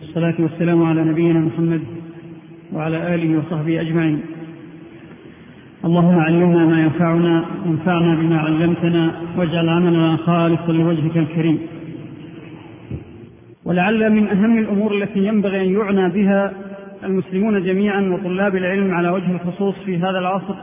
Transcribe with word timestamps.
والصلاة 0.00 0.34
والسلام 0.38 0.82
على 0.82 1.04
نبينا 1.04 1.40
محمد 1.40 1.80
وعلى 2.72 3.14
آله 3.14 3.38
وصحبه 3.38 3.80
أجمعين. 3.80 4.20
اللهم 5.84 6.18
علمنا 6.18 6.66
ما 6.66 6.82
ينفعنا 6.82 7.44
وانفعنا 7.66 8.14
بما 8.14 8.38
علمتنا 8.38 9.12
واجعل 9.36 9.68
عملنا 9.68 10.16
خالصا 10.16 10.72
لوجهك 10.72 11.16
الكريم. 11.16 11.58
ولعل 13.64 14.12
من 14.12 14.28
أهم 14.28 14.58
الأمور 14.58 14.94
التي 14.94 15.26
ينبغي 15.26 15.60
أن 15.60 15.72
يعنى 15.72 16.08
بها 16.08 16.52
المسلمون 17.04 17.64
جميعا 17.64 18.00
وطلاب 18.00 18.56
العلم 18.56 18.94
على 18.94 19.08
وجه 19.08 19.30
الخصوص 19.30 19.74
في 19.84 19.96
هذا 19.96 20.18
العصر 20.18 20.54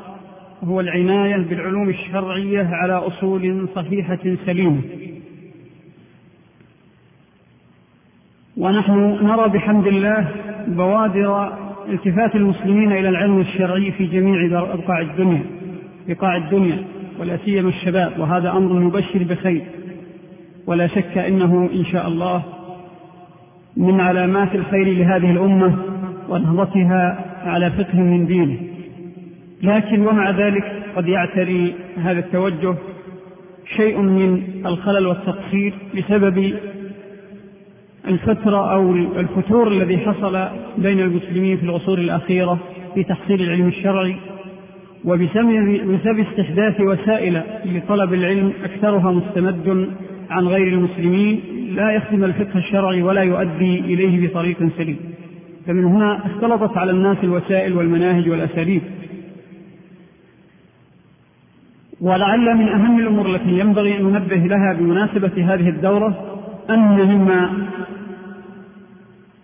هو 0.63 0.79
العناية 0.79 1.37
بالعلوم 1.49 1.89
الشرعية 1.89 2.67
على 2.71 2.93
أصول 2.93 3.67
صحيحة 3.75 4.35
سليمة. 4.45 4.81
ونحن 8.57 9.17
نرى 9.21 9.49
بحمد 9.49 9.87
الله 9.87 10.27
بوادر 10.67 11.53
التفات 11.89 12.35
المسلمين 12.35 12.91
إلى 12.91 13.09
العلم 13.09 13.39
الشرعي 13.39 13.91
في 13.91 14.05
جميع 14.05 14.63
بقاع 14.75 15.01
الدنيا 15.01 15.43
بقاع 16.07 16.37
الدنيا 16.37 16.77
ولا 17.19 17.37
سيما 17.45 17.69
الشباب 17.69 18.19
وهذا 18.19 18.51
أمر 18.51 18.73
مبشر 18.73 19.23
بخير. 19.23 19.61
ولا 20.67 20.87
شك 20.87 21.17
أنه 21.17 21.69
إن 21.73 21.85
شاء 21.85 22.07
الله 22.07 22.43
من 23.77 24.01
علامات 24.01 24.55
الخير 24.55 24.87
لهذه 24.87 25.31
الأمة 25.31 25.75
ونهضتها 26.29 27.25
على 27.45 27.71
فقه 27.71 27.99
من 27.99 28.25
دينه. 28.25 28.57
لكن 29.63 30.07
ومع 30.07 30.29
ذلك 30.29 30.83
قد 30.95 31.07
يعتري 31.07 31.75
هذا 31.97 32.19
التوجه 32.19 32.75
شيء 33.75 34.01
من 34.01 34.43
الخلل 34.65 35.07
والتقصير 35.07 35.73
بسبب 35.97 36.53
الفترة 38.07 38.73
أو 38.73 38.95
الفتور 38.95 39.71
الذي 39.71 39.97
حصل 39.97 40.47
بين 40.77 40.99
المسلمين 40.99 41.57
في 41.57 41.63
العصور 41.63 41.97
الأخيرة 41.97 42.59
في 42.95 43.03
تحصيل 43.03 43.41
العلم 43.41 43.67
الشرعي 43.67 44.15
وبسبب 45.05 46.19
استحداث 46.19 46.81
وسائل 46.81 47.41
لطلب 47.65 48.13
العلم 48.13 48.53
أكثرها 48.63 49.11
مستمد 49.11 49.89
عن 50.29 50.47
غير 50.47 50.67
المسلمين 50.67 51.41
لا 51.75 51.91
يخدم 51.91 52.23
الفقه 52.23 52.57
الشرعي 52.57 53.01
ولا 53.01 53.21
يؤدي 53.21 53.79
إليه 53.79 54.27
بطريق 54.27 54.57
سليم. 54.77 54.97
فمن 55.67 55.85
هنا 55.85 56.25
اختلطت 56.25 56.77
على 56.77 56.91
الناس 56.91 57.17
الوسائل 57.23 57.73
والمناهج 57.73 58.29
والأساليب. 58.29 58.81
ولعل 62.01 62.57
من 62.57 62.67
أهم 62.67 62.99
الأمور 62.99 63.35
التي 63.35 63.59
ينبغي 63.59 63.97
أن 63.97 64.03
ننبه 64.03 64.35
لها 64.35 64.73
بمناسبة 64.73 65.53
هذه 65.53 65.69
الدورة 65.69 66.37
أن 66.69 67.07
مما 67.07 67.67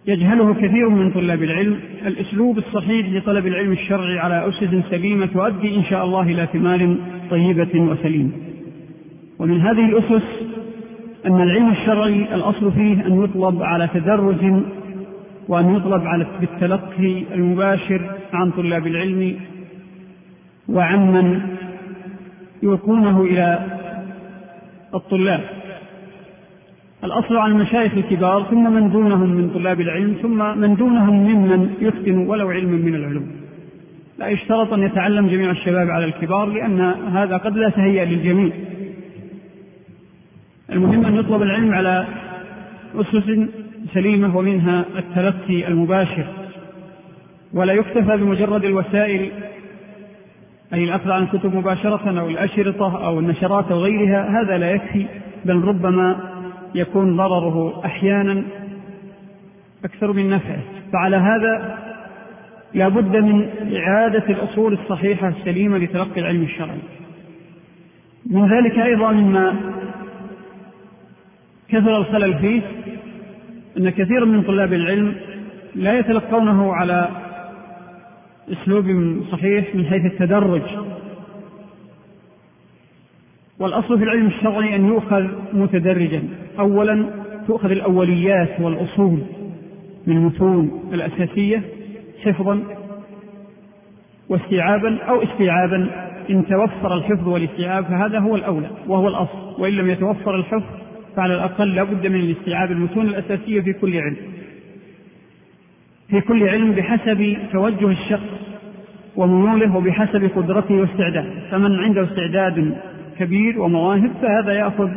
يجهله 0.07 0.53
كثير 0.53 0.89
من 0.89 1.11
طلاب 1.11 1.43
العلم. 1.43 1.79
الأسلوب 2.05 2.57
الصحيح 2.57 3.09
لطلب 3.09 3.47
العلم 3.47 3.71
الشرعي 3.71 4.19
على 4.19 4.47
أسس 4.47 4.89
سليمة 4.89 5.25
تؤدي 5.25 5.75
إن 5.75 5.83
شاء 5.83 6.05
الله 6.05 6.21
إلى 6.21 6.47
ثمار 6.53 6.95
طيبة 7.29 7.79
وسليمة 7.81 8.31
ومن 9.39 9.61
هذه 9.61 9.85
الأسس 9.85 10.23
أن 11.25 11.41
العلم 11.41 11.71
الشرعي 11.71 12.35
الأصل 12.35 12.71
فيه 12.71 13.05
أن 13.05 13.23
يطلب 13.23 13.63
على 13.63 13.89
تدرج 13.93 14.63
وأن 15.47 15.75
يطلب 15.75 16.07
على 16.07 16.27
بالتلقي 16.41 17.23
المباشر 17.33 18.01
عن 18.33 18.51
طلاب 18.51 18.88
العلم 18.88 19.35
وعمن 20.69 21.41
يلقونه 22.63 23.21
إلى 23.21 23.65
الطلاب. 24.93 25.62
الأصل 27.03 27.37
عن 27.37 27.51
المشايخ 27.51 27.93
الكبار 27.93 28.43
ثم 28.43 28.73
من 28.73 28.89
دونهم 28.89 29.29
من 29.29 29.49
طلاب 29.49 29.81
العلم 29.81 30.15
ثم 30.21 30.57
من 30.57 30.75
دونهم 30.75 31.15
ممن 31.15 31.73
يتقن 31.81 32.17
ولو 32.17 32.49
علما 32.49 32.77
من 32.77 32.95
العلوم. 32.95 33.31
لا 34.19 34.27
يشترط 34.27 34.73
أن 34.73 34.83
يتعلم 34.83 35.27
جميع 35.27 35.51
الشباب 35.51 35.89
على 35.89 36.05
الكبار 36.05 36.45
لأن 36.45 36.81
هذا 37.13 37.38
قد 37.38 37.57
لا 37.57 37.69
تهيأ 37.69 38.05
للجميع. 38.05 38.51
المهم 40.69 41.05
أن 41.05 41.16
يطلب 41.16 41.41
العلم 41.41 41.73
على 41.73 42.05
أسس 42.95 43.47
سليمة 43.94 44.38
ومنها 44.38 44.85
التلقي 44.97 45.67
المباشر. 45.67 46.25
ولا 47.53 47.73
يكتفى 47.73 48.17
بمجرد 48.17 48.66
الوسائل 48.66 49.31
أي 50.73 50.83
الأخذ 50.83 51.11
عن 51.11 51.23
الكتب 51.23 51.55
مباشرة 51.55 52.19
أو 52.19 52.29
الأشرطة 52.29 53.05
أو 53.05 53.19
النشرات 53.19 53.72
أو 53.72 53.79
غيرها 53.79 54.41
هذا 54.41 54.57
لا 54.57 54.72
يكفي 54.72 55.05
بل 55.45 55.55
ربما 55.55 56.32
يكون 56.75 57.17
ضرره 57.17 57.85
أحيانا 57.85 58.44
أكثر 59.85 60.13
من 60.13 60.29
نفعه. 60.29 60.59
فعلى 60.94 61.16
هذا 61.16 61.79
لا 62.73 62.88
بد 62.88 63.16
من 63.16 63.50
إعادة 63.75 64.23
الأصول 64.29 64.73
الصحيحة 64.73 65.28
السليمة 65.28 65.78
لتلقي 65.78 66.22
العلم 66.22 66.44
الشرعي. 66.44 66.79
من 68.25 68.50
ذلك 68.53 68.79
أيضا 68.79 69.11
مما 69.11 69.56
كثر 71.69 71.97
الخلل 71.97 72.39
فيه 72.39 72.61
أن 73.78 73.90
كثيرا 73.90 74.25
من 74.25 74.41
طلاب 74.41 74.73
العلم 74.73 75.16
لا 75.75 76.00
يتلقونه 76.00 76.73
على 76.73 77.09
أسلوب 78.51 78.85
صحيح 79.31 79.75
من 79.75 79.85
حيث 79.85 80.05
التدرج. 80.05 80.61
والأصل 83.59 83.97
في 83.97 84.03
العلم 84.03 84.28
الشرعي 84.28 84.75
أن 84.75 84.88
يؤخذ 84.88 85.28
متدرجا. 85.53 86.23
اولا 86.59 87.06
تؤخذ 87.47 87.72
الأوليات 87.72 88.59
والأصول 88.59 89.19
من 90.08 90.18
المتون 90.18 90.90
الأساسية 90.94 91.62
حفظا 92.24 92.59
واستيعابا 94.30 94.97
أو 94.97 95.24
استيعابا. 95.24 95.90
إن 96.30 96.46
توفر 96.47 96.96
الحفظ 96.96 97.28
والاستيعاب 97.28 97.84
فهذا 97.84 98.19
هو 98.19 98.36
الأولى 98.36 98.69
وهو 98.88 99.08
الأصل 99.08 99.62
وإن 99.62 99.74
لم 99.74 99.90
يتوفر 99.90 100.36
الحفظ 100.36 100.64
فعلى 101.16 101.34
الأقل 101.34 101.75
لا 101.75 101.84
بد 101.84 102.08
من 102.08 102.19
الاستيعاب 102.19 102.72
المتون 102.72 103.06
الأساسية 103.06 103.62
في 103.62 103.74
كل 103.74 103.97
علم. 103.97 104.16
في 106.09 106.22
كل 106.22 106.50
علم 106.50 106.72
بحسب 106.72 107.38
توجه 107.52 107.88
الشخص 107.88 108.30
وميوله 109.16 109.78
وبحسب 109.78 110.30
قدرته 110.35 110.75
واستعداده. 110.75 111.34
فمن 111.52 111.80
عنده 111.80 112.03
استعداد 112.03 112.78
كبير 113.20 113.62
ومواهب 113.62 114.12
فهذا 114.22 114.53
يأخذ 114.53 114.90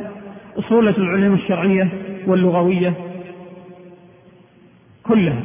أصولة 0.58 0.94
العلوم 0.98 1.34
الشرعية 1.34 1.88
واللغوية 2.26 2.94
كلها. 5.02 5.42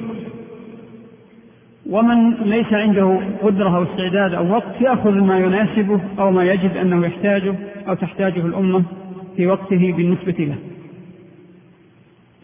ومن 1.89 2.33
ليس 2.33 2.73
عنده 2.73 3.19
قدرة 3.41 3.77
أو 3.77 3.83
استعداد 3.83 4.33
أو 4.33 4.51
وقت 4.51 4.81
يأخذ 4.81 5.11
ما 5.11 5.39
يناسبه 5.39 5.99
أو 6.19 6.31
ما 6.31 6.43
يجد 6.43 6.77
أنه 6.77 7.05
يحتاجه 7.05 7.55
أو 7.87 7.93
تحتاجه 7.93 8.45
الأمة 8.45 8.83
في 9.37 9.47
وقته 9.47 9.93
بالنسبة 9.97 10.35
له. 10.45 10.55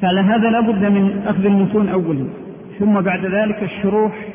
فعلى 0.02 0.20
هذا 0.20 0.50
لا 0.50 0.60
بد 0.60 0.86
من 0.86 1.24
أخذ 1.28 1.46
المتون 1.46 1.90
أولا 1.90 2.28
ثم 2.80 3.02
بعد 3.02 3.26
ذلك 3.26 3.64
الشروح 3.64 4.28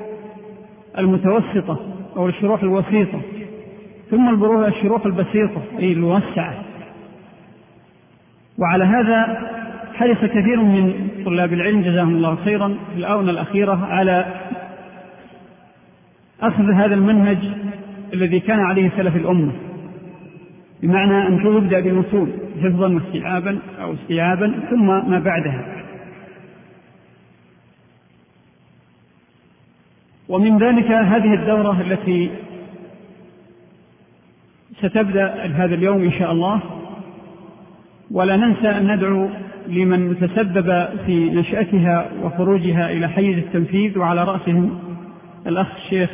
المتوسطة 0.98 1.80
أو 2.16 2.28
الشروح 2.28 2.62
الوسيطة 2.62 3.20
ثم 4.10 4.28
البروح 4.28 4.66
الشروح 4.66 5.06
البسيطة 5.06 5.62
أي 5.78 5.92
الموسعة 5.92 6.64
وعلى 8.58 8.84
هذا 8.84 9.48
حرص 9.94 10.18
كثير 10.18 10.62
من 10.62 11.08
طلاب 11.24 11.52
العلم 11.52 11.82
جزاهم 11.82 12.14
الله 12.14 12.36
خيرا 12.44 12.68
في 12.68 12.98
الآونة 12.98 13.30
الأخيرة 13.30 13.86
على 13.86 14.26
أخذ 16.42 16.72
هذا 16.72 16.94
المنهج 16.94 17.38
الذي 18.14 18.40
كان 18.40 18.60
عليه 18.60 18.90
سلف 18.96 19.16
الأمة 19.16 19.52
بمعنى 20.82 21.26
أن 21.26 21.46
يبدأ 21.56 21.80
بالوصول 21.80 22.28
حفظا 22.62 22.88
واستيعابا 22.88 23.58
أو 23.80 23.94
استيعابا 23.94 24.54
ثم 24.70 24.86
ما 24.86 25.18
بعدها. 25.18 25.84
ومن 30.28 30.58
ذلك 30.58 30.90
هذه 30.90 31.34
الدورة 31.34 31.80
التي 31.80 32.30
ستبدأ 34.78 35.46
هذا 35.46 35.74
اليوم 35.74 36.02
إن 36.02 36.12
شاء 36.12 36.32
الله. 36.32 36.81
ولا 38.12 38.36
ننسى 38.36 38.68
أن 38.68 38.94
ندعو 38.94 39.28
لمن 39.68 40.18
تسبب 40.20 40.88
في 41.06 41.30
نشأتها 41.30 42.08
وخروجها 42.22 42.92
إلى 42.92 43.08
حيز 43.08 43.38
التنفيذ 43.38 43.98
وعلى 43.98 44.24
رأسهم 44.24 44.78
الأخ 45.46 45.66
الشيخ 45.84 46.10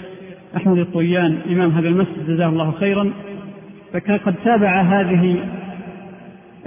أحمد 0.57 0.79
الطيان 0.79 1.39
إمام 1.51 1.71
هذا 1.71 1.89
المسجد 1.89 2.27
جزاه 2.29 2.49
الله 2.49 2.71
خيرا. 2.71 3.11
فكان 3.93 4.19
قد 4.19 4.35
تابع 4.45 4.81
هذه 4.81 5.37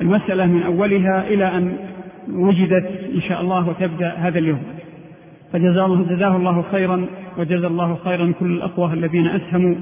المسألة 0.01 0.45
من 0.45 0.63
أولها 0.63 1.28
إلى 1.28 1.57
أن 1.57 1.74
وجدت 2.31 2.89
إن 3.16 3.22
شاء 3.22 3.42
الله 3.42 3.69
وتبدأ 3.69 4.13
هذا 4.18 4.39
اليوم. 4.39 4.62
فجزاه 5.54 6.36
الله 6.36 6.63
خيرا 6.72 7.06
وجزا 7.38 7.68
الله 7.68 7.98
خيرا 8.04 8.33
كل 8.39 8.51
الأخوة 8.51 8.94
الذين 8.94 9.28
أسهموا 9.28 9.75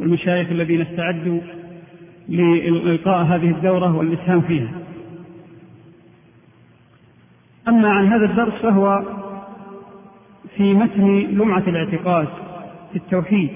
والمشايخ 0.00 0.50
الذين 0.50 0.80
استعدوا 0.80 1.40
لإلقاء 2.28 3.24
هذه 3.24 3.50
الدورة 3.50 3.96
والإسهام 3.96 4.40
فيها. 4.40 4.70
أما 7.68 7.88
عن 7.88 8.06
هذا 8.06 8.24
الدرس 8.24 8.62
فهو 8.62 9.02
في 10.56 10.74
متن 10.74 11.18
لمعة 11.18 11.62
الاعتقاد 11.68 12.28
في 12.92 12.96
التوحيد 12.96 13.50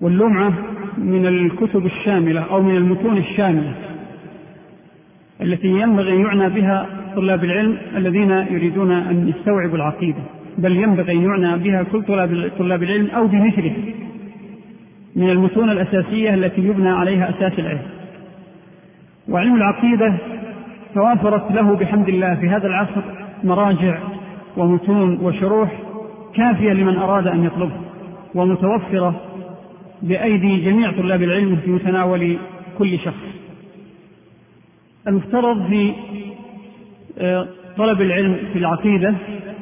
واللمعة 0.00 0.52
من 0.98 1.26
الكتب 1.26 1.86
الشاملة 1.86 2.40
أو 2.40 2.62
من 2.62 2.76
المتون 2.76 3.16
الشاملة 3.16 3.74
التي 5.42 5.68
ينبغي 5.68 6.12
أن 6.12 6.20
يعنى 6.20 6.48
بها 6.48 6.86
طلاب 7.16 7.44
العلم 7.44 7.78
الذين 7.96 8.30
يريدون 8.30 8.92
أن 8.92 9.28
يستوعبوا 9.28 9.76
العقيدة 9.76 10.22
بل 10.58 10.76
ينبغي 10.76 11.12
أن 11.12 11.22
يعنى 11.22 11.58
بها 11.64 11.82
كل 11.82 12.02
طلاب 12.58 12.82
العلم 12.82 13.10
أو 13.10 13.26
بمثلها. 13.26 13.76
من 15.16 15.30
المتون 15.30 15.70
الأساسية 15.70 16.34
التي 16.34 16.60
يبنى 16.60 16.88
عليها 16.88 17.30
أساس 17.30 17.58
العلم. 17.58 17.82
وعلم 19.28 19.54
العقيدة 19.54 20.14
توافرت 20.94 21.52
له 21.52 21.76
بحمد 21.76 22.08
الله 22.08 22.34
في 22.34 22.48
هذا 22.48 22.66
العصر 22.66 23.02
مراجع 23.44 23.98
ومتون 24.56 25.18
وشروح 25.22 25.70
كافية 26.34 26.72
لمن 26.72 26.96
أراد 26.96 27.26
أن 27.26 27.44
يطلبها 27.44 27.80
ومتوفرة 28.34 29.20
بأيدي 30.02 30.56
جميع 30.56 30.92
طلاب 30.92 31.22
العلم 31.22 31.56
في 31.56 31.70
متناول 31.70 32.36
كل 32.78 32.98
شخص. 32.98 33.24
المفترض 35.08 35.66
في 35.68 35.92
آه، 37.18 37.46
طلب 37.76 38.00
العلم 38.00 38.38
في 38.52 38.58
العقيدة 38.58 39.14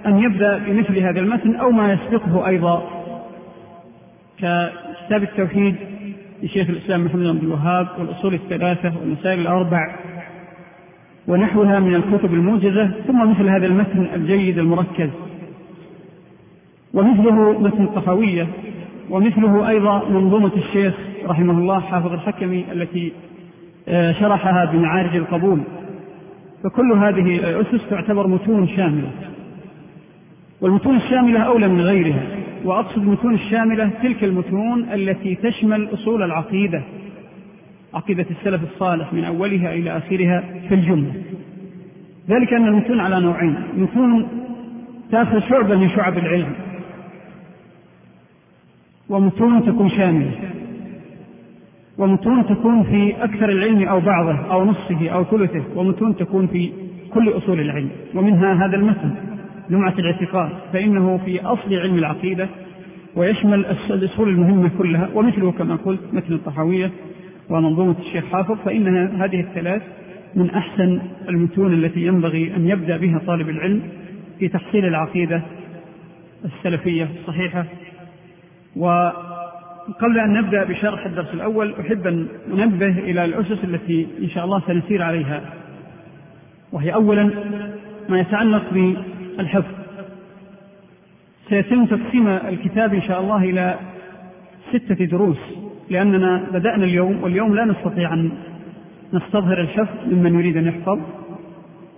أن 0.06 0.18
يبدأ 0.18 0.58
بمثل 0.58 0.98
هذا 0.98 1.20
المتن 1.20 1.56
أو 1.56 1.70
ما 1.70 1.92
يسبقه 1.92 2.46
أيضا 2.46 2.82
ككتاب 5.04 5.22
التوحيد 5.22 5.74
لشيخ 6.42 6.70
الإسلام 6.70 7.04
محمد 7.04 7.22
بن 7.22 7.28
عبد 7.28 7.42
الوهاب 7.42 7.88
والأصول 7.98 8.34
الثلاثة 8.34 8.92
والمسائل 9.00 9.40
الأربع 9.40 9.96
ونحوها 11.28 11.80
من 11.80 11.94
الكتب 11.94 12.34
الموجزة 12.34 12.90
ثم 13.06 13.30
مثل 13.30 13.48
هذا 13.48 13.66
المتن 13.66 14.06
الجيد 14.14 14.58
المركز. 14.58 15.10
ومثله 16.94 17.60
متن 17.60 17.84
الطحاوية 17.84 18.46
ومثله 19.10 19.68
أيضا 19.68 20.08
منظومة 20.08 20.52
الشيخ 20.56 20.94
رحمه 21.26 21.58
الله 21.58 21.80
حافظ 21.80 22.12
الحكمي 22.12 22.64
التي 22.72 23.12
آه، 23.88 24.12
شرحها 24.12 24.64
بمعارج 24.64 25.16
القبول. 25.16 25.60
فكل 26.64 26.92
هذه 26.92 27.36
الأسس 27.36 27.80
تعتبر 27.90 28.26
متون 28.26 28.68
شاملة 28.68 29.10
والمتون 30.60 30.96
الشاملة 30.96 31.40
أولى 31.40 31.68
من 31.68 31.80
غيرها. 31.80 32.43
وأقصد 32.64 32.98
المتون 32.98 33.34
الشاملة 33.34 33.90
تلك 34.02 34.24
المتون 34.24 34.86
التي 34.92 35.34
تشمل 35.34 35.94
أصول 35.94 36.22
العقيدة 36.22 36.82
عقيدة 37.94 38.26
السلف 38.30 38.62
الصالح 38.62 39.12
من 39.12 39.24
أولها 39.24 39.74
إلى 39.74 39.96
آخرها 39.96 40.44
في 40.68 40.74
الجملة. 40.74 41.12
ذلك 42.28 42.52
أن 42.52 42.66
المتون 42.66 43.00
على 43.00 43.20
نوعين 43.20 43.56
متون 43.76 44.28
تأخذ 45.10 45.40
شعبة 45.48 45.76
من 45.76 45.90
شعب 45.90 46.18
العلم 46.18 46.52
ومتون 49.08 49.66
تكون 49.66 49.90
شاملة 49.90 50.30
ومتون 51.98 52.46
تكون 52.46 52.82
في 52.82 53.24
أكثر 53.24 53.48
العلم 53.48 53.88
أو 53.88 54.00
بعضه 54.00 54.52
أو 54.52 54.64
نصفه 54.64 55.08
أو 55.08 55.24
ثلثه 55.24 55.62
ومتون 55.76 56.16
تكون 56.16 56.46
في 56.46 56.72
كل 57.14 57.28
أصول 57.28 57.60
العلم 57.60 57.90
ومنها 58.14 58.66
هذا 58.66 58.76
المتن. 58.76 59.33
لمعة 59.70 59.94
الاعتقاد 59.98 60.50
فإنه 60.72 61.20
في 61.24 61.40
أصل 61.40 61.74
علم 61.74 61.98
العقيدة 61.98 62.48
ويشمل 63.16 63.66
الأصول 63.90 64.28
المهمة 64.28 64.70
كلها 64.78 65.08
ومثله 65.14 65.52
كما 65.52 65.76
قلت 65.76 66.00
مثل 66.12 66.32
الطحاوية 66.32 66.90
ومنظومة 67.48 67.94
الشيخ 67.98 68.24
حافظ 68.24 68.58
فإن 68.64 68.96
هذه 69.22 69.40
الثلاث 69.40 69.82
من 70.34 70.50
أحسن 70.50 71.00
المتون 71.28 71.74
التي 71.74 72.06
ينبغي 72.06 72.56
أن 72.56 72.68
يبدأ 72.68 72.96
بها 72.96 73.20
طالب 73.26 73.48
العلم 73.48 73.82
في 74.38 74.48
تحصيل 74.48 74.84
العقيدة 74.84 75.42
السلفية 76.44 77.08
الصحيحة. 77.20 77.64
وقبل 78.76 80.18
أن 80.18 80.32
نبدأ 80.32 80.64
بشرح 80.64 81.06
الدرس 81.06 81.34
الأول 81.34 81.74
أحب 81.80 82.06
أن 82.06 82.26
ننبه 82.48 82.98
إلى 82.98 83.24
الأسس 83.24 83.64
التي 83.64 84.06
إن 84.22 84.28
شاء 84.28 84.44
الله 84.44 84.62
سنسير 84.66 85.02
عليها 85.02 85.40
وهي 86.72 86.94
أولا 86.94 87.30
ما 88.08 88.20
يتعلق 88.20 88.72
بالحفظ 89.36 89.74
سيتم 91.48 91.86
تقسيم 91.86 92.28
الكتاب 92.28 92.94
إن 92.94 93.02
شاء 93.02 93.20
الله 93.20 93.44
إلى 93.44 93.78
ستة 94.72 95.04
دروس 95.04 95.38
لأننا 95.90 96.46
بدأنا 96.52 96.84
اليوم 96.84 97.22
واليوم 97.22 97.54
لا 97.54 97.64
نستطيع 97.64 98.14
أن 98.14 98.30
نستظهر 99.12 99.60
الحفظ 99.60 100.12
ممن 100.12 100.38
يريد 100.38 100.56
أن 100.56 100.66
يحفظ 100.66 101.00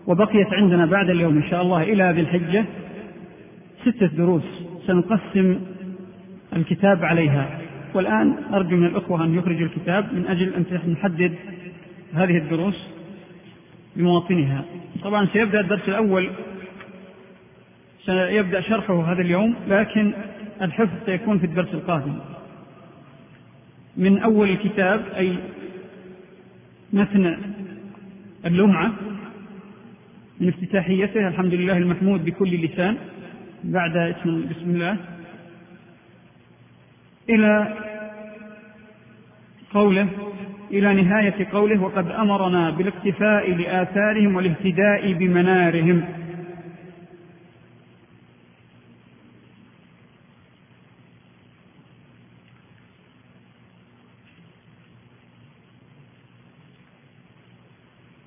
وبقيت 0.06 0.52
عندنا 0.52 0.86
بعد 0.86 1.10
اليوم 1.10 1.36
إن 1.36 1.50
شاء 1.50 1.62
الله 1.62 1.82
إلى 1.82 2.12
ذي 2.14 2.20
الحجة 2.20 2.64
ستة 3.82 4.06
دروس 4.06 4.42
سنقسم 4.86 5.58
الكتاب 6.56 7.04
عليها. 7.04 7.58
والآن 7.94 8.34
أرجو 8.52 8.76
من 8.76 8.86
الأخوة 8.86 9.24
أن 9.24 9.34
يخرجوا 9.34 9.66
الكتاب 9.66 10.14
من 10.14 10.26
أجل 10.26 10.54
أن 10.54 10.92
نحدد 10.92 11.34
هذه 12.14 12.38
الدروس 12.38 12.86
بمواطنها. 13.96 14.64
طبعا 15.04 15.26
سيبدأ 15.32 15.60
الدرس 15.60 15.88
الأول 15.88 16.30
سيبدأ 18.06 18.60
شرحه 18.60 19.12
هذا 19.12 19.22
اليوم 19.22 19.54
لكن 19.68 20.12
الحفظ 20.62 20.92
سيكون 21.06 21.38
في 21.38 21.46
الدرس 21.46 21.74
القادم. 21.74 22.18
من 23.96 24.18
أول 24.18 24.50
الكتاب 24.50 25.04
أي 25.16 25.36
متن 26.92 27.38
اللمعة 28.46 28.92
من 30.40 30.48
افتتاحيته 30.48 31.28
الحمد 31.28 31.54
لله 31.54 31.76
المحمود 31.76 32.24
بكل 32.24 32.64
لسان 32.64 32.96
بعد 33.64 33.96
اسم 33.96 34.46
بسم 34.50 34.70
الله 34.70 34.96
إلى 37.28 37.74
قوله 39.74 40.08
إلى 40.70 41.02
نهاية 41.02 41.46
قوله 41.52 41.82
وقد 41.82 42.10
أمرنا 42.10 42.70
بالاقتفاء 42.70 43.50
لآثارهم 43.50 44.36
والاهتداء 44.36 45.12
بمنارهم. 45.12 46.04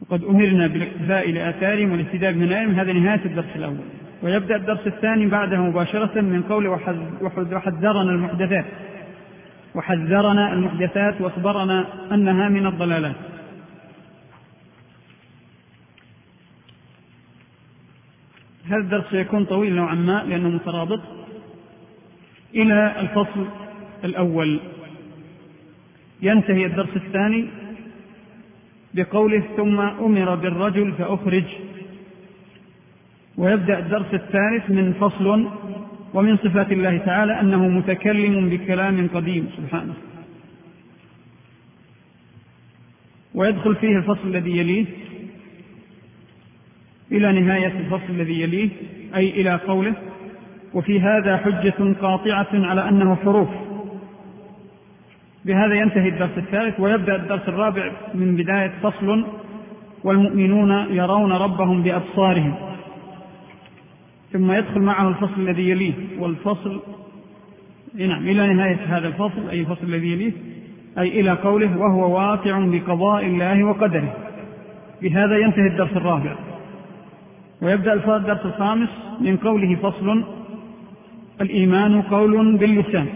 وقد 0.10 0.24
أمرنا 0.24 0.68
بالاقتفاء 0.68 1.32
لآثارهم 1.32 1.92
والاهتداء 1.92 2.32
بمنارهم 2.32 2.72
هذا 2.72 2.94
نهاية 2.94 3.26
الدرس 3.26 3.56
الأول. 3.56 3.78
ويبدأ 4.24 4.56
الدرس 4.56 4.88
الثاني 4.88 5.26
بعده 5.26 5.58
مباشرة 5.58 6.22
من 6.22 6.42
قول 6.42 6.68
وحذرنا 7.22 8.12
المحدثات. 8.12 8.66
وحذرنا 9.75 10.54
المحدثات 10.54 11.22
وأخبرنا 11.22 11.86
أنها 12.12 12.50
من 12.50 12.68
الضلالات. 12.68 13.16
هذا 18.66 18.78
الدرس 18.78 19.04
سيكون 19.12 19.46
طويل 19.46 19.75
نوعا 19.75 19.96
ما 19.96 20.24
لأنه 20.24 20.50
مترابط 20.50 21.01
إلى 22.56 23.00
الفصل 23.00 23.46
الأول. 24.04 24.60
ينتهي 26.22 26.66
الدرس 26.66 26.96
الثاني 26.96 27.50
بقوله 28.93 29.43
ثم 29.58 29.79
أمر 29.79 30.36
بالرجل 30.36 30.93
فأخرج. 30.93 31.43
ويبدأ 33.38 33.79
الدرس 33.79 34.13
الثالث 34.13 34.69
من 34.69 34.93
فصل 34.93 35.48
ومن 36.13 36.38
صفات 36.38 36.72
الله 36.72 36.98
تعالى 36.98 37.39
أنه 37.39 37.67
متكلم 37.67 38.50
بكلام 38.50 39.08
قديم 39.13 39.50
سبحانه. 39.58 39.93
ويدخل 43.36 43.75
فيه 43.75 43.98
الفصل 43.98 44.27
الذي 44.27 44.58
يليه 44.58 44.86
إلى 47.12 47.41
نهاية 47.41 47.79
الفصل 47.79 48.10
الذي 48.10 48.41
يليه 48.41 48.69
أي 49.15 49.29
إلى 49.29 49.55
قوله 49.55 49.93
وفي 50.74 51.00
هذا 51.01 51.38
حجة 51.38 51.93
قاطعة 52.01 52.48
على 52.53 52.89
أنه 52.89 53.15
حروف. 53.15 53.50
بهذا 55.50 55.75
ينتهي 55.75 56.10
الدرس 56.10 56.38
الثالث 56.38 56.79
ويبدأ 56.79 57.15
الدرس 57.15 57.48
الرابع 57.48 57.91
من 58.13 58.36
بداية 58.36 58.72
فصل 58.84 59.25
والمؤمنون 60.03 60.72
يرون 60.72 61.32
ربهم 61.32 61.84
بأبصارهم. 61.84 62.56
ثم 64.34 64.51
يدخل 64.51 64.82
معه 64.82 65.10
الفصل 65.10 65.41
الذي 65.41 65.70
يليه 65.70 65.94
والفصل 66.20 66.82
نعم 67.96 68.27
إلى 68.27 68.53
نهاية 68.53 68.79
هذا 68.88 69.08
الفصل 69.08 69.50
أي 69.50 69.60
الفصل 69.60 69.84
الذي 69.84 70.12
يليه 70.12 70.32
أي 71.00 71.20
إلى 71.22 71.32
قوله 71.32 71.77
وهو 71.77 72.15
واقع 72.15 72.60
بقضاء 72.60 73.25
الله 73.25 73.63
وقدره. 73.63 74.13
بهذا 75.01 75.38
ينتهي 75.38 75.68
الدرس 75.68 75.91
الرابع. 75.91 76.36
ويبدأ 77.62 77.94
الدرس 77.94 78.46
الخامس 78.46 78.89
من 79.22 79.38
قوله 79.38 79.75
فصل 79.75 80.24
الإيمان 81.41 82.01
قول 82.01 82.58
باللسان. 82.58 83.08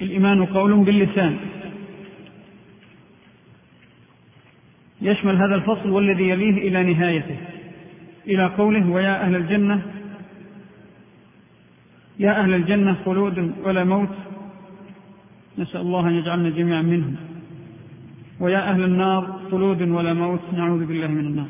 الإيمان 0.00 0.44
قول 0.44 0.84
باللسان. 0.84 1.36
يشمل 5.02 5.36
هذا 5.36 5.54
الفصل 5.54 5.90
والذي 5.90 6.28
يليه 6.28 6.68
إلى 6.68 6.94
نهايته 6.94 7.36
إلى 8.26 8.46
قوله 8.46 8.90
ويا 8.90 9.22
أهل 9.22 9.36
الجنة 9.36 9.82
يا 12.18 12.40
أهل 12.40 12.54
الجنة 12.54 12.96
خلود 13.04 13.52
ولا 13.64 13.84
موت 13.84 14.08
نسأل 15.58 15.80
الله 15.80 16.08
أن 16.08 16.14
يجعلنا 16.14 16.50
جميعا 16.50 16.82
منهم. 16.82 17.16
ويا 18.40 18.70
أهل 18.70 18.84
النار 18.84 19.40
خلود 19.50 19.82
ولا 19.82 20.12
موت 20.12 20.40
نعوذ 20.52 20.86
بالله 20.86 21.06
من 21.06 21.26
النار. 21.26 21.46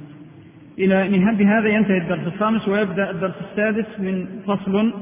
إلى 0.78 1.08
بهذا 1.32 1.68
ينتهي 1.68 1.98
الدرس 1.98 2.26
الخامس 2.26 2.68
ويبدأ 2.68 3.10
الدرس 3.10 3.34
السادس 3.50 4.00
من 4.00 4.26
فصل 4.46 4.92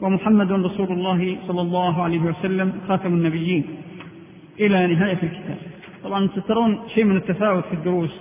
ومحمد 0.00 0.52
رسول 0.52 0.92
الله 0.92 1.36
صلى 1.48 1.60
الله 1.60 2.02
عليه 2.02 2.18
وسلم 2.18 2.72
خاتم 2.88 3.14
النبيين. 3.14 3.64
إلى 4.60 4.86
نهاية 4.86 5.18
الكتاب. 5.22 5.56
طبعا 6.04 6.28
سترون 6.36 6.78
شيء 6.94 7.04
من 7.04 7.16
التفاوت 7.16 7.64
في 7.64 7.72
الدروس 7.74 8.20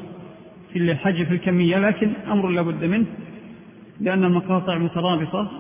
في 0.74 0.80
الحج 0.80 1.24
في 1.24 1.34
الكمية 1.34 1.78
لكن 1.78 2.12
أمر 2.28 2.50
لا 2.50 2.62
بد 2.62 2.86
منه 2.86 3.06
لأن 4.00 4.24
المقاطع 4.24 4.78
مترابطة. 4.78 5.52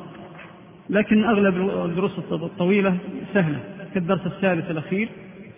لكن 0.89 1.23
أغلب 1.23 1.55
الدروس 1.85 2.19
الطويلة 2.31 2.97
سهلة. 3.33 3.59
كالدرس 3.93 4.25
الثالث 4.25 4.71
الأخير 4.71 5.09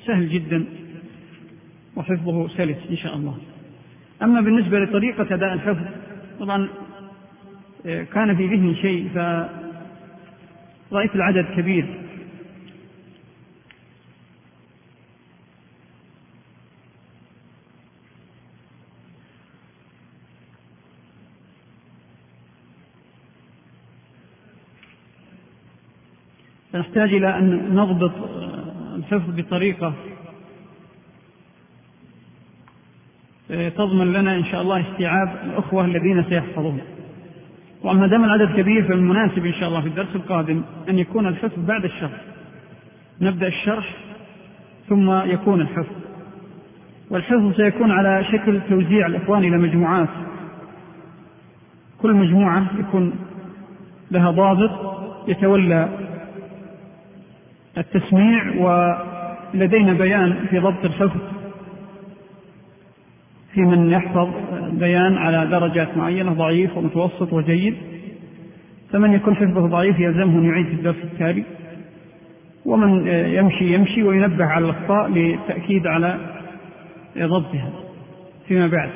سهل 0.06 0.30
جدا 0.30 0.65
وحفظه 1.96 2.48
سلس 2.48 2.77
إن 2.89 2.98
شاء 2.98 3.15
الله. 3.15 3.38
أما 4.24 4.41
بالنسبة 4.41 4.80
لطريقة 4.80 5.36
أداء 5.36 5.53
الحفظ 5.53 5.86
طبعا 6.39 6.68
آه، 7.86 8.03
كان 8.03 8.36
في 8.36 8.48
ذهني 8.48 8.75
شيء 8.75 9.10
فرأيت 10.91 11.15
العدد 11.15 11.45
كبير. 11.55 11.86
فنحتاج 26.74 27.13
إلى 27.13 27.38
أن 27.38 27.75
نضبط 27.75 28.12
الحفظ 28.95 29.39
بطريقة 29.39 29.93
آه، 33.51 33.69
تضمن 33.69 34.13
لنا 34.13 34.36
إن 34.36 34.45
شاء 34.45 34.62
الله 34.62 34.91
استيعاب 34.91 35.38
الأخوة 35.45 35.86
الذين 35.86 36.24
سيحفظون. 36.24 36.81
وما 37.84 38.08
دام 38.08 38.24
العدد 38.24 38.56
كبير 38.58 38.84
فالمناسب 38.84 39.46
إن 39.46 39.54
شاء 39.54 39.70
الله 39.70 39.82
في 39.82 39.88
الدرس 39.88 40.16
القادم 40.16 40.64
أن 40.90 41.00
يكون 41.00 41.28
الحفظ 41.28 41.66
بعد 41.66 41.86
الشرح. 41.86 42.22
نبدأ 43.22 43.48
الشرح 43.48 43.90
ثم 44.90 45.12
يكون 45.12 45.62
الحفظ. 45.62 45.96
والحفظ 47.10 47.54
سيكون 47.56 47.92
على 47.92 48.24
شكل 48.32 48.62
توزيع 48.70 49.06
الإخوان 49.06 49.44
إلى 49.44 49.58
مجموعات. 49.58 50.10
كل 52.02 52.14
مجموعة 52.14 52.66
يكون 52.80 53.14
لها 54.12 54.32
ضابط 54.32 54.72
يتولى 55.28 55.90
التسميع 57.78 58.54
ولدينا 58.56 59.94
بيان 59.94 60.46
في 60.50 60.60
ضبط 60.60 60.86
الحفظ. 60.86 61.22
في 63.54 63.62
من 63.62 63.90
يحفظ 63.90 64.30
بيان 64.72 65.18
على 65.18 65.48
درجات 65.48 65.98
معينة 65.98 66.34
ضعيف 66.34 66.78
ومتوسط 66.78 67.34
وجيد. 67.34 67.75
فمن 68.92 69.13
يكون 69.13 69.36
حفظه 69.36 69.68
ضعيف 69.68 70.00
يلزمه 70.00 70.40
أن 70.40 70.46
يعيد 70.46 70.66
في 70.66 70.74
الدرس 70.74 70.96
التالي. 71.04 71.44
ومن 72.66 73.08
يمشي 73.08 73.74
يمشي 73.74 74.04
وينبه 74.04 74.46
على 74.46 74.66
الأخطاء 74.66 75.08
للتأكيد 75.10 75.88
على 75.88 76.18
ضبطها 77.18 77.70
فيما 78.48 78.68
بعد. 78.68 78.90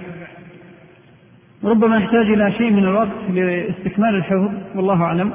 ربما 1.64 1.98
نحتاج 1.98 2.26
إلى 2.26 2.52
شيء 2.52 2.72
من 2.72 2.84
الوقت 2.84 3.32
لاستكمال 3.34 4.16
الحفظ 4.16 4.52
والله 4.76 5.04
أعلم 5.04 5.32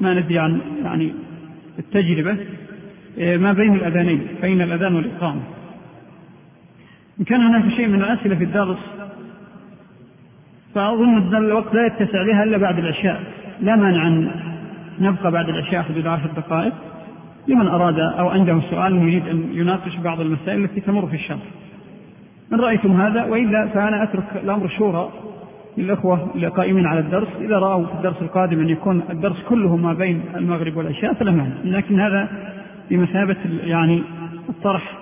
ما 0.00 0.14
ندري 0.14 0.38
عن 0.38 0.60
يعني 0.84 1.12
التجربة. 1.78 2.36
ما 3.18 3.52
بين 3.52 3.74
الأذانين؟ 3.74 4.26
بين 4.42 4.62
الأذان 4.62 4.94
والإقامة. 4.94 5.40
إن 7.20 7.24
كان 7.24 7.40
هناك 7.40 7.74
شيء 7.74 7.86
من 7.86 8.02
الأسئلة 8.02 8.36
في 8.36 8.44
الدرس 8.44 8.78
فأظن 10.78 11.34
أن 11.36 11.44
الوقت 11.44 11.74
لا 11.74 11.86
يتسع 11.86 12.22
لها 12.22 12.44
إلا 12.44 12.58
بعد 12.58 12.78
العشاء. 12.78 13.20
لا 13.60 13.76
مانع 13.76 14.06
أن 14.06 14.30
نبقى 15.00 15.30
بعد 15.30 15.48
العشاء 15.48 15.82
حدود 15.82 16.06
عشر 16.06 16.26
دقائق 16.36 16.72
لمن 17.48 17.66
أراد 17.66 17.98
أو 17.98 18.28
عنده 18.28 18.60
سؤال 18.70 18.96
يريد 18.96 19.28
أن 19.28 19.44
يناقش 19.52 19.96
بعض 19.96 20.20
المسائل 20.20 20.64
التي 20.64 20.80
تمر 20.80 21.06
في 21.06 21.14
الشرح. 21.14 21.42
إن 22.52 22.60
رأيتم 22.60 23.00
هذا؟ 23.00 23.24
وإلا 23.24 23.66
فأنا 23.66 24.02
أترك 24.02 24.24
الأمر 24.44 24.68
شورى 24.68 25.08
للإخوة 25.78 26.30
القائمين 26.34 26.86
على 26.86 27.00
الدرس. 27.00 27.28
إذا 27.40 27.58
رأوا 27.58 27.86
في 27.86 27.92
الدرس 27.92 28.22
القادم 28.22 28.60
أن 28.60 28.68
يكون 28.68 29.02
الدرس 29.10 29.42
كله 29.48 29.76
ما 29.76 29.92
بين 29.92 30.22
المغرب 30.36 30.76
والعشاء 30.76 31.14
فلا 31.14 31.30
مانع. 31.30 31.54
لكن 31.64 32.00
هذا 32.00 32.28
بمثابة 32.90 33.36
يعني 33.64 34.02
الطرح 34.48 34.92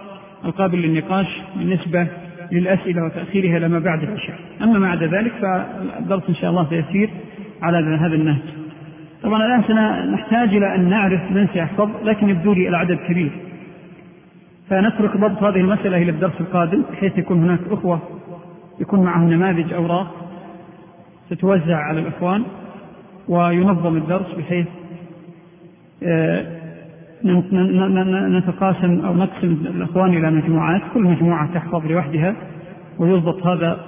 القابل 0.45 0.79
للنقاش 0.79 1.41
بالنسبة 1.57 2.07
للأسئلة 2.53 3.05
وتأخيرها 3.05 3.59
لما 3.59 3.79
بعد 3.79 4.03
العشاء. 4.03 4.39
أما 4.63 4.79
ما 4.79 4.91
عدا 4.91 5.07
ذلك 5.07 5.33
فالدرس 5.43 6.23
إن 6.29 6.35
شاء 6.35 6.51
الله 6.51 6.67
سيسير 6.69 7.11
على 7.63 7.79
هذا 7.79 8.15
النهج. 8.15 8.43
طبعا 9.23 9.47
الآن 9.47 9.63
سنحتاج 9.63 10.49
إلى 10.55 10.75
أن 10.75 10.89
نعرف 10.89 11.21
من 11.31 11.49
سيحفظ 11.53 11.91
لكن 12.05 12.29
يبدو 12.29 12.53
لي 12.53 12.69
العدد 12.69 12.99
كبير. 13.09 13.31
فنترك 14.71 15.17
ضبط 15.17 15.43
هذه 15.43 15.61
المسألة 15.61 15.97
إلى 15.97 16.11
الدرس 16.11 16.41
القادم 16.41 16.83
بحيث 16.93 17.19
يكون 17.19 17.43
هناك 17.43 17.61
أخوة 17.71 18.01
يكون 18.81 19.01
معهم 19.01 19.31
نماذج 19.31 19.73
أوراق 19.73 20.15
تتوزع 21.31 21.77
على 21.77 22.01
الإخوان 22.01 22.45
وينظم 23.29 23.97
الدرس 23.97 24.35
بحيث 24.39 24.67
آه، 26.03 26.56
نتقاسم 27.25 29.01
أو 29.07 29.15
نقسم 29.15 29.53
الأخوان 29.67 30.17
إلى 30.17 30.31
مجموعات 30.31 30.83
كل 30.95 31.03
مجموعة 31.03 31.55
تحفظ 31.55 31.87
لوحدها 31.87 32.37
ويضبط 32.99 33.47
هذا 33.47 33.81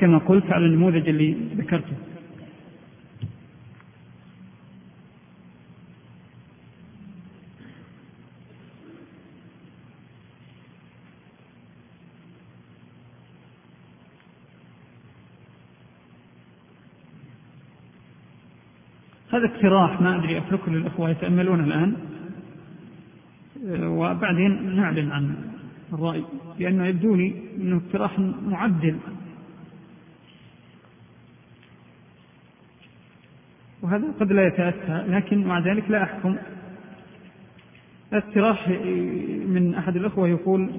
كما 0.00 0.18
قلت 0.18 0.52
على 0.52 0.66
النموذج 0.66 1.08
اللي 1.08 1.36
ذكرته. 1.56 1.92
هذا 19.32 19.46
اقتراح 19.46 20.00
ما 20.00 20.16
أدري 20.16 20.38
أتركه 20.38 20.72
للأخوة 20.72 21.10
يتأملون 21.10 21.60
الآن. 21.64 22.11
وبعدين 23.70 24.76
نعلن 24.76 25.12
عن 25.12 25.34
الرأي 25.92 26.24
لأنه 26.58 26.86
يبدو 26.86 27.14
لي 27.14 27.34
أنه 27.56 27.76
اقتراح 27.76 28.18
معدل. 28.46 28.96
وهذا 33.82 34.12
قد 34.20 34.32
لا 34.32 34.46
يتأتى 34.46 35.04
لكن 35.08 35.46
مع 35.46 35.58
ذلك 35.58 35.90
لا 35.90 36.02
أحكم. 36.02 36.36
اقتراح 38.12 38.68
من 39.48 39.74
أحد 39.78 39.96
الأخوة 39.96 40.28
يقول 40.28 40.70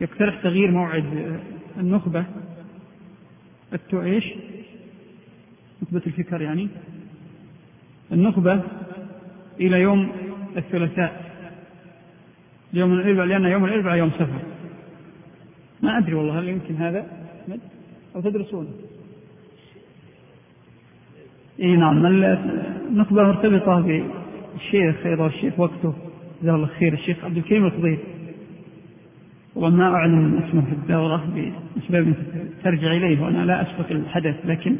يقترح 0.00 0.42
تغيير 0.42 0.70
موعد 0.70 1.40
النخبة. 1.76 2.24
التو 3.72 4.02
إيش؟ 4.02 4.24
نخبة 5.82 6.02
الفكر 6.06 6.42
يعني. 6.42 6.68
النخبة 8.12 8.60
إلى 9.60 9.80
يوم 9.80 10.12
الثلاثاء. 10.56 11.31
يوم 12.72 12.92
الأربعاء 12.92 13.26
لأن 13.26 13.44
يوم 13.44 13.64
الأربعاء 13.64 13.98
يوم 13.98 14.10
سفر. 14.10 14.40
ما 15.82 15.98
أدري 15.98 16.14
والله 16.14 16.38
هل 16.38 16.48
يمكن 16.48 16.74
هذا 16.74 17.06
أو 18.16 18.20
تدرسون؟ 18.20 18.68
إي 21.60 21.76
نعم 21.76 22.06
النخبة 22.06 23.22
مرتبطة 23.22 23.80
بالشيخ 23.80 25.06
أيضا 25.06 25.26
الشيخ 25.26 25.60
وقته. 25.60 25.94
جزاه 26.42 26.54
الله 26.54 26.66
خير 26.66 26.92
الشيخ 26.92 27.24
عبد 27.24 27.36
الكريم 27.36 27.64
الخضير 27.64 27.98
وما 29.56 29.84
أعلن 29.84 30.42
اسمه 30.42 30.62
في 30.64 30.72
الدورة 30.72 31.24
بأسباب 31.34 32.14
ترجع 32.64 32.92
إليه 32.92 33.22
وأنا 33.22 33.44
لا 33.44 33.62
أسبق 33.62 33.90
الحدث 33.90 34.36
لكن 34.44 34.76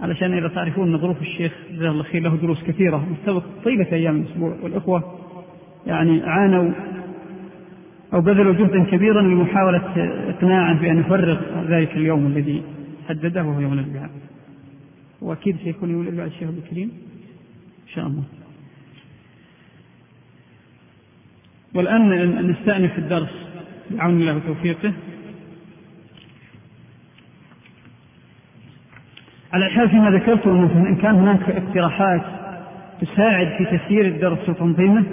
علشان 0.00 0.32
إذا 0.38 0.48
تعرفون 0.48 0.94
أن 0.94 1.00
ظروف 1.00 1.22
الشيخ 1.22 1.52
جزاه 1.72 1.90
الله 1.90 2.02
خير 2.02 2.22
له 2.22 2.36
دروس 2.36 2.62
كثيرة. 2.62 3.06
مستبق 3.10 3.42
طيلة 3.64 3.92
أيام 3.92 4.16
الأسبوع 4.16 4.56
والإخوة 4.62 5.14
يعني 5.86 6.22
عانوا 6.22 6.70
أو 8.14 8.20
بذلوا 8.20 8.54
جهدا 8.54 8.84
كبيرا 8.84 9.22
لمحاولة 9.22 9.92
إقناعه 10.28 10.80
بأن 10.80 11.00
يفرغ 11.00 11.40
ذلك 11.68 11.96
اليوم 11.96 12.26
الذي 12.26 12.62
حدده 13.08 13.44
وهو 13.44 13.60
يوم 13.60 13.72
الأربعاء. 13.72 14.10
وأكيد 15.20 15.56
سيكون 15.64 15.90
يوم 15.90 16.02
الأربعاء 16.02 16.26
الشيخ 16.26 16.48
الكريم. 16.48 16.90
إن 17.88 17.94
شاء 17.94 18.06
الله. 18.06 18.22
والآن 21.74 22.46
نستأنف 22.50 22.98
الدرس. 22.98 23.34
بعون 23.90 24.20
الله 24.20 24.36
وتوفيقه. 24.36 24.92
على 29.52 29.70
حال 29.70 29.90
فيما 29.90 30.10
ذكرته 30.10 30.52
إن 30.88 30.96
كان 30.96 31.14
هناك 31.14 31.50
اقتراحات 31.50 32.22
تساعد 33.00 33.48
في 33.58 33.78
تسيير 33.78 34.06
الدرس 34.06 34.48
وتنظيمه 34.48 35.04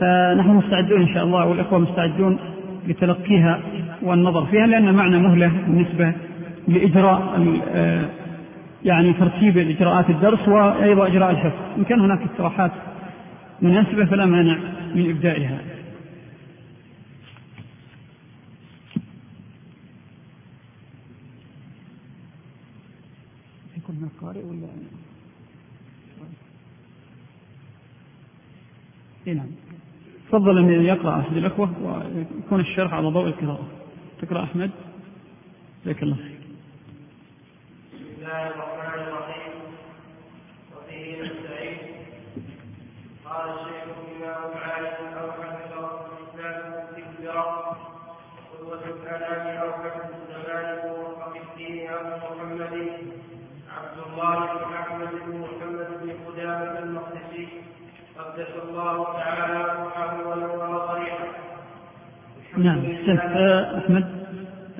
فنحن 0.00 0.50
مستعدون 0.50 1.00
إن 1.02 1.14
شاء 1.14 1.24
الله 1.24 1.46
والإخوة 1.46 1.78
مستعدون 1.78 2.38
لتلقيها 2.86 3.60
والنظر 4.02 4.46
فيها 4.46 4.66
لأن 4.66 4.94
معنا 4.94 5.18
مهلة 5.18 5.48
بالنسبة 5.66 6.12
لإجراء 6.68 7.46
آه، 7.74 8.08
يعني 8.84 9.12
ترتيب 9.12 9.58
إجراءات 9.58 10.10
الدرس 10.10 10.48
وأيضا 10.48 11.06
إجراء 11.06 11.30
الحفظ. 11.30 11.78
إن 11.78 11.84
كان 11.84 12.00
هناك 12.00 12.22
اقتراحات 12.22 12.70
مناسبة 13.62 14.04
فلا 14.04 14.26
مانع 14.26 14.58
من 14.94 15.10
إبدائها 15.10 15.58
يكون 23.76 23.96
هناك 23.96 24.10
قارئ 24.20 24.44
ولا؟ 24.44 24.68
إيه 29.26 29.34
نعم. 29.34 29.69
تفضل 30.30 30.58
أن 30.58 30.84
يقرأ 30.84 31.20
أحد 31.20 31.36
الأخوة 31.36 31.70
ويكون 31.82 32.60
الشرح 32.60 32.94
على 32.94 33.08
ضوء 33.08 33.26
القراءة. 33.26 33.68
تقرأ 34.22 34.44
أحمد؟ 34.44 34.70
جزاك 35.84 36.02
الله 36.02 36.16
خير 36.16 36.40
بسم 37.92 38.04
الله 38.18 38.48
الرحمن 38.48 39.02
الرحيم 39.02 39.52
وفيه 40.76 41.22
نستعين 41.22 41.78
قال 43.24 43.48
الشيخ 43.50 43.84
الإمام 43.98 44.52
العالم 44.52 45.18
أو 45.18 45.32
حفظه 45.32 45.90
الإسلام 46.06 46.86
تكبرا 46.96 47.76
قدوة 48.52 48.80
الكلام 48.84 49.46
أو 49.56 49.72
حفظ 49.72 50.10
الزمان 50.14 50.78
ووفق 50.90 51.34
الدين 51.36 51.90
أبو 51.90 52.16
محمد 52.34 52.74
عبد 53.76 53.98
الله 54.06 54.36
بن 54.46 54.74
أحمد 54.74 55.08
بن 55.26 55.38
محمد 55.40 55.88
بن 56.02 56.10
قدامة 56.26 56.78
المقدسي 56.78 57.48
قدس 58.18 58.52
الله 58.68 59.04
تعالى 59.04 59.82
روحه 59.82 60.28
ونور 60.28 60.86
ضريحه 60.86 61.26
نعم 63.10 63.18
أحمد 63.78 64.04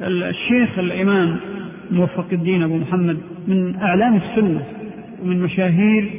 الشيخ 0.02 0.78
الإمام 0.78 1.37
موفق 1.90 2.26
الدين 2.32 2.62
أبو 2.62 2.76
محمد 2.76 3.18
من 3.49 3.76
أعلام 3.76 4.16
السنة 4.16 4.64
ومن 5.22 5.42
مشاهير 5.42 6.10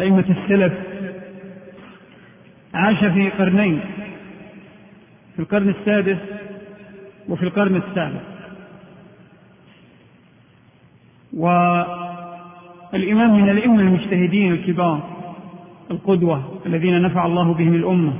أئمة 0.00 0.24
السلف 0.30 0.72
عاش 2.74 3.04
في 3.04 3.30
قرنين 3.30 3.80
في 5.36 5.42
القرن 5.42 5.68
السادس 5.68 6.16
وفي 7.28 7.42
القرن 7.42 7.76
السابع. 7.76 8.20
والإمام 11.32 13.36
من 13.40 13.50
الأئمة 13.50 13.80
المجتهدين 13.80 14.52
الكبار 14.52 15.02
القدوة 15.90 16.58
الذين 16.66 17.02
نفع 17.02 17.26
الله 17.26 17.54
بهم 17.54 17.74
الأمة. 17.74 18.12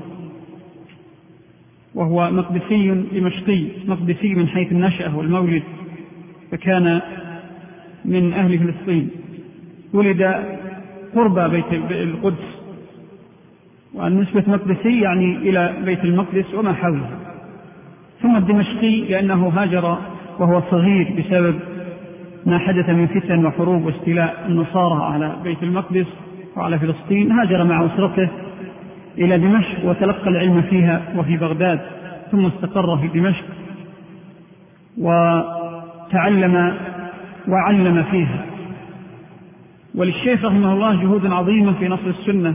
وهو 1.95 2.31
مقدسي 2.31 3.05
دمشقي 3.13 3.65
مقدسي 3.87 4.35
من 4.35 4.49
حيث 4.49 4.73
النشأة 4.73 5.17
والمولد 5.17 5.63
فكان 6.51 7.01
من 8.05 8.33
أهل 8.33 8.59
فلسطين. 8.59 9.11
ولد 9.93 10.23
قرب 11.15 11.51
بيت 11.51 11.73
القدس. 11.91 12.59
والنسبة 13.95 14.45
مقدسي 14.47 15.01
يعني 15.01 15.37
إلى 15.37 15.75
بيت 15.85 16.05
المقدس 16.05 16.55
وما 16.55 16.73
حوله. 16.73 17.11
ثم 18.23 18.37
الدمشقي 18.37 19.01
لأنه 19.01 19.49
هاجر 19.49 19.99
وهو 20.39 20.63
صغير 20.71 21.15
بسبب 21.19 21.59
ما 22.47 22.59
حدث 22.59 22.89
من 22.89 23.07
فتن 23.07 23.47
وحروب 23.47 23.85
واستيلاء 23.87 24.45
النصارى 24.49 25.15
على 25.15 25.37
بيت 25.45 25.63
المقدس 25.63 26.07
وعلى 26.57 26.79
فلسطين. 26.79 27.33
هاجر 27.33 27.65
مع 27.65 27.87
أسرته 27.87 28.29
إلى 29.19 29.39
دمشق 29.39 29.85
وتلقى 29.85 30.29
العلم 30.29 30.63
فيها 30.63 31.03
وفي 31.17 31.37
بغداد 31.37 31.81
ثم 32.31 32.47
استقر 32.47 32.97
في 32.97 33.09
دمشق 33.09 33.45
وتعلم 34.99 36.75
وعلم 37.49 38.05
فيها. 38.11 38.45
وللشيخ 39.95 40.45
رحمه 40.45 40.73
الله 40.73 41.03
جهود 41.03 41.27
عظيمة 41.27 41.73
في 41.73 41.89
نصر 41.89 42.07
السنة 42.07 42.55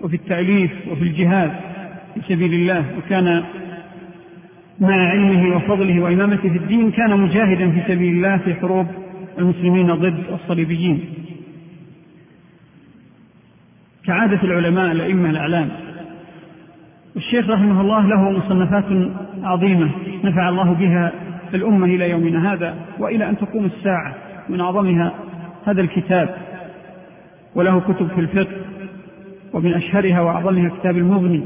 وفي 0.00 0.16
التأليف 0.16 0.70
وفي 0.90 1.02
الجهاد 1.02 1.52
في 2.14 2.20
سبيل 2.28 2.54
الله 2.54 2.84
وكان 2.98 3.44
مع 4.80 5.08
علمه 5.08 5.56
وفضله 5.56 6.00
وإمامته 6.00 6.48
في 6.48 6.58
الدين 6.58 6.90
كان 6.90 7.20
مجاهدا 7.20 7.70
في 7.70 7.82
سبيل 7.88 8.14
الله 8.14 8.36
في 8.36 8.54
حروب 8.54 8.86
المسلمين 9.38 9.94
ضد 9.94 10.24
الصليبيين. 10.32 11.04
كعادة 14.04 14.42
العلماء 14.42 14.92
الأئمة 14.92 15.30
الأعلام. 15.30 15.68
والشيخ 17.14 17.50
رحمه 17.50 17.80
الله 17.80 18.06
له 18.06 18.30
مصنفات 18.30 18.84
عظيمة 19.42 19.90
نفع 20.24 20.48
الله 20.48 20.72
بها 20.72 21.12
الأمة 21.54 21.86
إلى 21.86 22.10
يومنا 22.10 22.52
هذا 22.52 22.74
وإلى 22.98 23.28
أن 23.28 23.36
تقوم 23.36 23.64
الساعة 23.64 24.14
من 24.48 24.60
أعظمها 24.60 25.12
هذا 25.66 25.80
الكتاب 25.80 26.36
وله 27.54 27.80
كتب 27.80 28.08
في 28.08 28.20
الفقه 28.20 28.56
ومن 29.52 29.74
أشهرها 29.74 30.20
وأعظمها 30.20 30.68
كتاب 30.68 30.96
المغني 30.96 31.42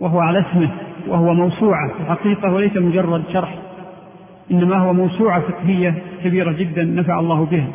وهو 0.00 0.20
على 0.20 0.40
اسمه 0.40 0.70
وهو 1.08 1.34
موسوعة 1.34 1.88
في 1.88 2.00
الحقيقة 2.00 2.52
وليس 2.52 2.76
مجرد 2.76 3.22
شرح 3.32 3.54
إنما 4.50 4.76
هو 4.78 4.92
موسوعة 4.92 5.40
فقهية 5.40 5.94
كبيرة 6.24 6.52
جدا 6.52 6.84
نفع 6.84 7.20
الله 7.20 7.44
بها. 7.44 7.68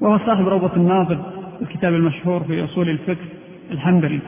وهو 0.00 0.18
صاحب 0.18 0.48
روضة 0.48 0.76
الناظر 0.76 1.18
الكتاب 1.62 1.94
المشهور 1.94 2.40
في 2.40 2.64
أصول 2.64 2.88
الفقه 2.88 3.26
الحنبلي. 3.70 4.18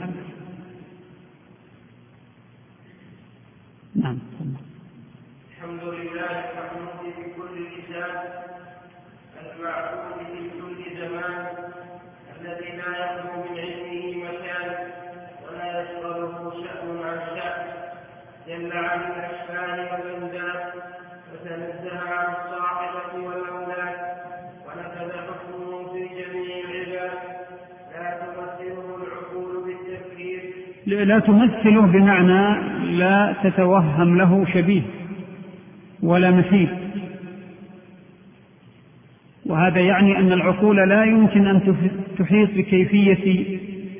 نعم 3.94 4.18
الحمد 5.50 5.85
لله 5.85 6.31
المحمود 6.31 7.14
بكل 7.18 7.55
لسان 7.62 8.16
المعبود 9.42 10.18
في 10.33 10.50
كل 10.61 10.79
زمان 11.00 11.46
الذي 12.40 12.70
لا 12.76 12.90
يخلو 13.05 13.42
من 13.42 13.59
علمه 13.59 14.05
مكان 14.24 14.70
ولا 15.44 15.83
يشغله 15.83 16.50
شأن 16.50 16.88
عن 17.05 17.18
شأن. 17.37 17.66
جل 18.48 18.72
عن 18.76 19.00
الأشكال 19.00 19.79
والأنداد 19.92 20.72
وتنزه 21.33 21.98
عن 22.09 22.26
الصاحبة 22.35 23.24
والأولاد 23.26 23.96
ونفذ 24.66 25.11
حكمه 25.12 25.92
في 25.92 26.03
جميع 26.18 26.64
العباد. 26.64 27.18
لا 27.92 28.07
تمثله 28.20 28.96
العقول 28.96 29.64
بالتفكير. 29.64 30.40
لا 30.87 31.18
تمثله 31.18 31.87
بمعنى 31.87 32.80
لا 33.01 33.35
تتوهم 33.43 34.19
له 34.19 34.47
شبيه 34.55 34.83
ولا 36.03 36.31
مثيل 36.31 36.69
وهذا 39.47 39.81
يعني 39.81 40.19
أن 40.19 40.33
العقول 40.33 40.77
لا 40.77 41.05
يمكن 41.05 41.47
أن 41.47 41.77
تحيط 42.19 42.51
بكيفية 42.57 43.45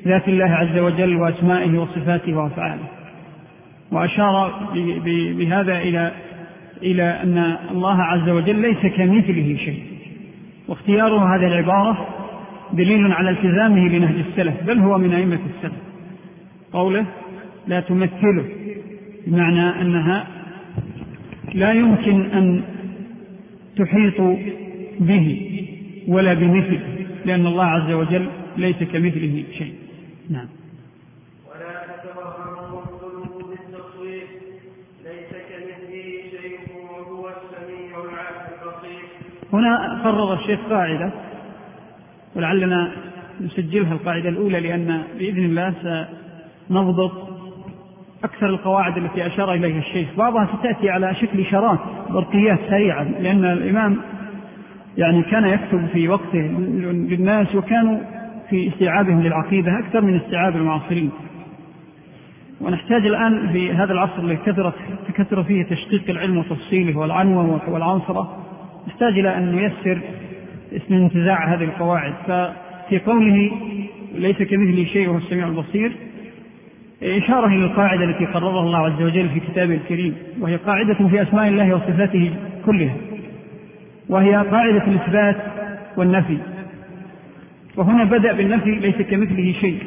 ذات 0.07 0.27
الله 0.27 0.45
عز 0.45 0.77
وجل 0.77 1.15
وأسمائه 1.15 1.77
وصفاته 1.77 2.37
وأفعاله. 2.37 2.83
وأشار 3.91 4.69
بهذا 5.37 5.77
إلى 5.77 6.11
إلى 6.83 7.03
أن 7.03 7.57
الله 7.71 8.01
عز 8.01 8.29
وجل 8.29 8.55
ليس 8.55 8.93
كمثله 8.95 9.57
شيء. 9.65 9.83
واختياره 10.67 11.35
هذه 11.35 11.47
العبارة 11.47 12.07
دليل 12.73 13.11
على 13.11 13.29
التزامه 13.29 13.87
لنهج 13.87 14.15
السلف 14.29 14.63
بل 14.63 14.79
هو 14.79 14.97
من 14.97 15.13
أئمة 15.13 15.39
السلف. 15.55 15.79
قوله 16.73 17.05
لا 17.67 17.79
تمثله. 17.79 18.45
بمعنى 19.27 19.81
أنها 19.81 20.27
لا 21.53 21.73
يمكن 21.73 22.25
أن 22.25 22.63
تحيط 23.77 24.21
به 24.99 25.47
ولا 26.07 26.33
بمثله 26.33 26.79
لأن 27.25 27.47
الله 27.47 27.65
عز 27.65 27.91
وجل 27.91 28.27
ليس 28.57 28.83
كمثله 28.83 29.43
شيء. 29.57 29.73
نعم. 30.29 30.47
هنا 39.53 40.01
قرر 40.03 40.33
الشيخ 40.33 40.59
قاعدة 40.69 41.11
ولعلنا 42.35 42.91
نسجلها 43.41 43.93
القاعدة 43.93 44.29
الأولى 44.29 44.59
لأن 44.59 45.03
بإذن 45.19 45.45
الله 45.45 45.73
سنضبط 46.69 47.40
أكثر 48.23 48.45
القواعد 48.45 48.97
التي 48.97 49.27
أشار 49.27 49.53
إليها 49.53 49.79
الشيخ. 49.79 50.07
بعضها 50.17 50.47
ستأتي 50.57 50.89
على 50.89 51.15
شكل 51.15 51.39
إشارات 51.39 51.79
برقيات 52.09 52.59
سريعة 52.69 53.03
لأن 53.03 53.45
الإمام 53.45 53.97
يعني 54.97 55.23
كان 55.23 55.45
يكتب 55.47 55.87
في 55.93 56.09
وقته 56.09 56.39
للناس 57.09 57.55
وكانوا 57.55 57.97
في 58.49 58.67
استيعابهم 58.67 59.21
للعقيدة 59.21 59.79
أكثر 59.79 60.01
من 60.01 60.15
استيعاب 60.15 60.55
المعاصرين. 60.55 61.11
ونحتاج 62.61 63.05
الآن 63.05 63.49
في 63.51 63.71
هذا 63.71 63.93
العصر 63.93 64.19
الذي 64.19 64.35
كثرت 64.45 64.73
كثر 65.15 65.43
فيه 65.43 65.63
تشقيق 65.63 66.09
العلم 66.09 66.37
وتفصيله 66.37 66.97
والعنوة 66.97 67.69
والعنصرة. 67.69 68.37
نحتاج 68.87 69.19
إلى 69.19 69.37
أن 69.37 69.55
نيسر 69.55 69.99
اسم 70.75 70.93
انتزاع 70.93 71.53
هذه 71.53 71.63
القواعد. 71.63 72.13
ففي 72.27 72.99
قوله 72.99 73.51
ليس 74.15 74.37
كمثله 74.37 74.85
شيء 74.85 75.09
وهو 75.09 75.17
السميع 75.17 75.47
البصير 75.47 75.91
إشارة 77.03 77.47
إلى 77.47 77.65
القاعدة 77.65 78.03
التي 78.03 78.25
قررها 78.25 78.63
الله 78.63 78.77
عز 78.77 79.01
وجل 79.01 79.29
في 79.29 79.39
كتابه 79.39 79.73
الكريم 79.73 80.15
وهي 80.39 80.55
قاعدة 80.55 80.93
في 80.93 81.21
أسماء 81.21 81.47
الله 81.47 81.75
وصفاته 81.75 82.31
كلها 82.65 82.95
وهي 84.09 84.35
قاعدة 84.35 84.87
الإثبات 84.87 85.37
والنفي. 85.97 86.37
وهنا 87.77 88.03
بدأ 88.03 88.33
بالنفي 88.33 88.71
ليس 88.71 88.95
كمثله 88.95 89.53
شيء. 89.61 89.79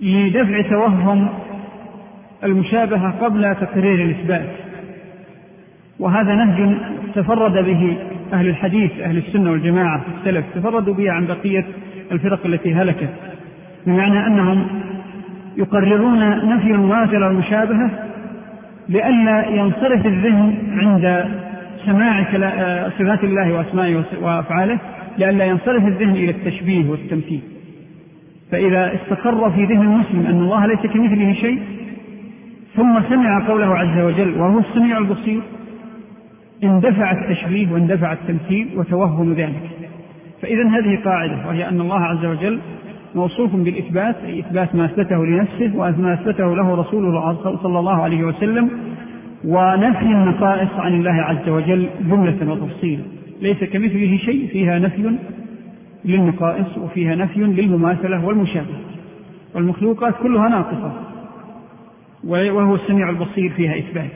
لدفع 0.00 0.60
توهم 0.60 1.28
المشابهة 2.44 3.10
قبل 3.10 3.54
تقرير 3.54 4.04
الإثبات. 4.04 4.48
وهذا 5.98 6.34
نهج 6.34 6.76
تفرد 7.14 7.64
به 7.64 7.96
أهل 8.32 8.48
الحديث 8.48 9.00
أهل 9.00 9.16
السنة 9.16 9.50
والجماعة 9.50 10.04
السلف 10.18 10.44
تفردوا 10.54 10.94
به 10.94 11.10
عن 11.10 11.26
بقية 11.26 11.64
الفرق 12.12 12.46
التي 12.46 12.74
هلكت. 12.74 13.10
بمعنى 13.86 14.26
أنهم 14.26 14.66
يقررون 15.56 16.48
نفي 16.48 16.70
المماثلة 16.70 17.30
المشابهة 17.30 17.90
لئلا 18.88 19.48
ينصرف 19.48 20.06
الذهن 20.06 20.54
عند 20.78 21.24
سماع 21.86 22.24
صفات 22.88 23.24
الله 23.24 23.52
وأسمائه 23.52 24.04
وأفعاله 24.22 24.78
لئلا 25.18 25.44
ينصرف 25.44 25.86
الذهن 25.86 26.10
إلى 26.10 26.30
التشبيه 26.30 26.90
والتمثيل. 26.90 27.40
فإذا 28.50 28.94
استقر 28.94 29.50
في 29.50 29.64
ذهن 29.64 29.82
المسلم 29.82 30.26
أن 30.26 30.40
الله 30.40 30.66
ليس 30.66 30.80
كمثله 30.80 31.32
شيء 31.32 31.62
ثم 32.76 33.00
سمع 33.08 33.46
قوله 33.48 33.78
عز 33.78 33.98
وجل 33.98 34.40
وهو 34.40 34.58
السميع 34.58 34.98
البصير 34.98 35.40
اندفع 36.64 37.12
التشبيه 37.12 37.72
واندفع 37.72 38.12
التمثيل 38.12 38.68
وتوهم 38.76 39.32
ذلك. 39.32 39.70
فإذا 40.42 40.68
هذه 40.68 40.98
قاعدة 41.04 41.46
وهي 41.46 41.68
أن 41.68 41.80
الله 41.80 42.00
عز 42.00 42.24
وجل 42.24 42.58
موصوف 43.14 43.56
بالإثبات 43.56 44.16
أي 44.24 44.40
إثبات 44.40 44.74
ما 44.74 44.84
أثبته 44.84 45.26
لنفسه 45.26 45.72
وما 45.74 46.14
أثبته 46.14 46.56
له 46.56 46.74
رسوله 46.74 47.38
صلى 47.62 47.78
الله 47.78 48.02
عليه 48.02 48.24
وسلم 48.24 48.70
ونفي 49.44 50.04
النقائص 50.04 50.70
عن 50.74 50.94
الله 50.94 51.22
عز 51.22 51.48
وجل 51.48 51.88
جملة 52.00 52.52
وتفصيلا 52.52 53.02
ليس 53.42 53.64
كمثله 53.64 54.16
شيء 54.16 54.48
فيها 54.48 54.78
نفي 54.78 55.10
للنقائص 56.04 56.78
وفيها 56.78 57.14
نفي 57.14 57.40
للمماثلة 57.40 58.24
والمشابهة. 58.24 58.80
والمخلوقات 59.54 60.14
كلها 60.22 60.48
ناقصة 60.48 60.92
وهو 62.24 62.74
السميع 62.74 63.10
البصير 63.10 63.50
فيها 63.50 63.78
إثبات. 63.78 64.10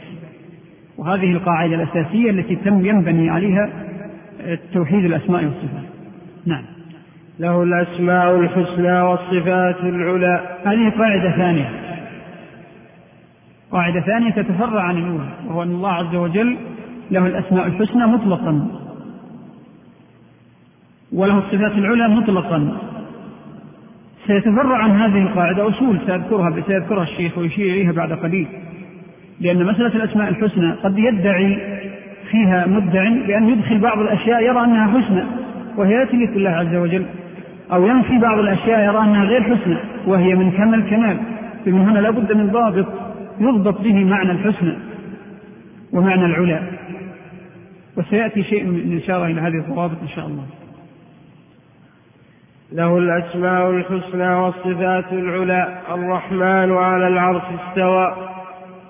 وهذه 0.99 1.33
القاعدة 1.33 1.75
الأساسية 1.75 2.31
التي 2.31 2.57
تم 2.57 2.87
ينبني 2.87 3.31
عليها 3.31 3.71
توحيد 4.73 5.05
الأسماء 5.05 5.45
والصفات. 5.45 5.85
نعم. 6.47 6.65
له 7.39 7.63
الأسماء 7.63 8.41
الحسنى 8.41 9.01
والصفات 9.01 9.81
العلى. 9.81 10.41
هذه 10.65 10.93
قاعدة 10.99 11.31
ثانية. 11.31 11.71
قاعدة 13.71 14.01
ثانية 14.01 14.31
تتفرع 14.31 14.83
عن 14.83 14.97
الأولى 14.97 15.29
وهو 15.47 15.63
أن 15.63 15.71
الله 15.71 15.93
عز 15.93 16.15
وجل 16.15 16.57
له 17.11 17.27
الأسماء 17.27 17.67
الحسنى 17.67 18.07
مطلقا 18.07 18.69
وله 21.13 21.39
الصفات 21.39 21.73
العلى 21.73 22.09
مطلقا. 22.09 22.77
سيتفرع 24.27 24.77
عن 24.77 24.91
هذه 24.91 25.23
القاعدة 25.23 25.69
أصول 25.69 25.99
سيذكرها 26.07 26.63
سيذكرها 26.67 27.03
الشيخ 27.03 27.39
ويشير 27.39 27.67
إليها 27.67 27.93
بعد 27.93 28.13
قليل. 28.13 28.47
لأن 29.41 29.65
مسألة 29.65 29.95
الأسماء 29.95 30.29
الحسنى 30.29 30.73
قد 30.73 30.99
يدعي 30.99 31.59
فيها 32.31 32.67
مدع 32.67 33.09
بأن 33.27 33.49
يدخل 33.49 33.79
بعض 33.79 33.99
الأشياء 33.99 34.43
يرى 34.43 34.65
أنها 34.65 35.01
حسنى 35.01 35.25
وهي 35.77 35.95
لا 35.95 36.05
تليق 36.05 36.31
بالله 36.31 36.51
عز 36.51 36.75
وجل. 36.75 37.07
أو 37.73 37.87
ينفي 37.87 38.19
بعض 38.19 38.39
الأشياء 38.39 38.85
يرى 38.85 38.99
أنها 38.99 39.25
غير 39.25 39.43
حسنى 39.43 39.79
وهي 40.07 40.35
من 40.35 40.51
كمال 40.51 40.75
الكمال. 40.75 41.19
فمن 41.65 41.81
هنا 41.81 41.99
لا 41.99 42.11
بد 42.11 42.33
من 42.33 42.51
ضابط 42.51 42.87
يضبط 43.41 43.81
به 43.81 44.05
معنى 44.05 44.31
الحسنى 44.31 44.75
ومعنى 45.93 46.25
العلا. 46.27 46.61
وسيأتي 47.97 48.43
شيء 48.43 48.65
من 48.65 48.97
إشارة 48.97 49.27
إلى 49.27 49.41
هذه 49.41 49.55
الضوابط 49.55 49.97
إن 50.03 50.09
شاء 50.09 50.27
الله. 50.27 50.45
له 52.73 52.99
الأسماء 52.99 53.71
الحسنى 53.71 54.35
والصفات 54.35 55.13
العلى 55.13 55.79
الرحمن 55.95 56.73
على 56.77 57.09
العرش 57.09 57.43
استوى. 57.69 58.17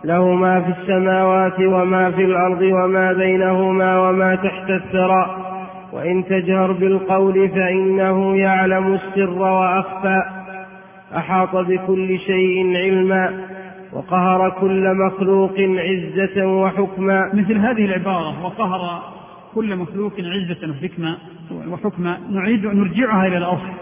له 0.04 0.34
ما 0.34 0.60
في 0.60 0.70
السماوات 0.80 1.60
وما 1.60 2.10
في 2.10 2.24
الأرض 2.24 2.62
وما 2.62 3.12
بينهما 3.12 3.98
وما 3.98 4.34
تحت 4.34 4.70
الثرى. 4.70 5.45
وإن 5.92 6.24
تجهر 6.24 6.72
بالقول 6.72 7.48
فإنه 7.48 8.36
يعلم 8.36 8.94
السر 8.94 9.42
وأخفى. 9.42 10.22
أحاط 11.16 11.56
بكل 11.56 12.18
شيء 12.18 12.76
علما 12.76 13.32
وقهر 13.92 14.50
كل 14.50 14.94
مخلوق 14.94 15.54
عزة 15.60 16.46
وحكما. 16.46 17.30
مثل 17.34 17.58
هذه 17.58 17.84
العبارة 17.84 18.44
وقهر 18.44 19.02
كل 19.54 19.76
مخلوق 19.76 20.12
عزة 20.18 20.70
وحكمة 20.70 21.16
وحكمة 21.70 22.18
نعيد 22.30 22.66
نرجعها 22.66 23.26
إلى 23.26 23.38
الأصل 23.38 23.72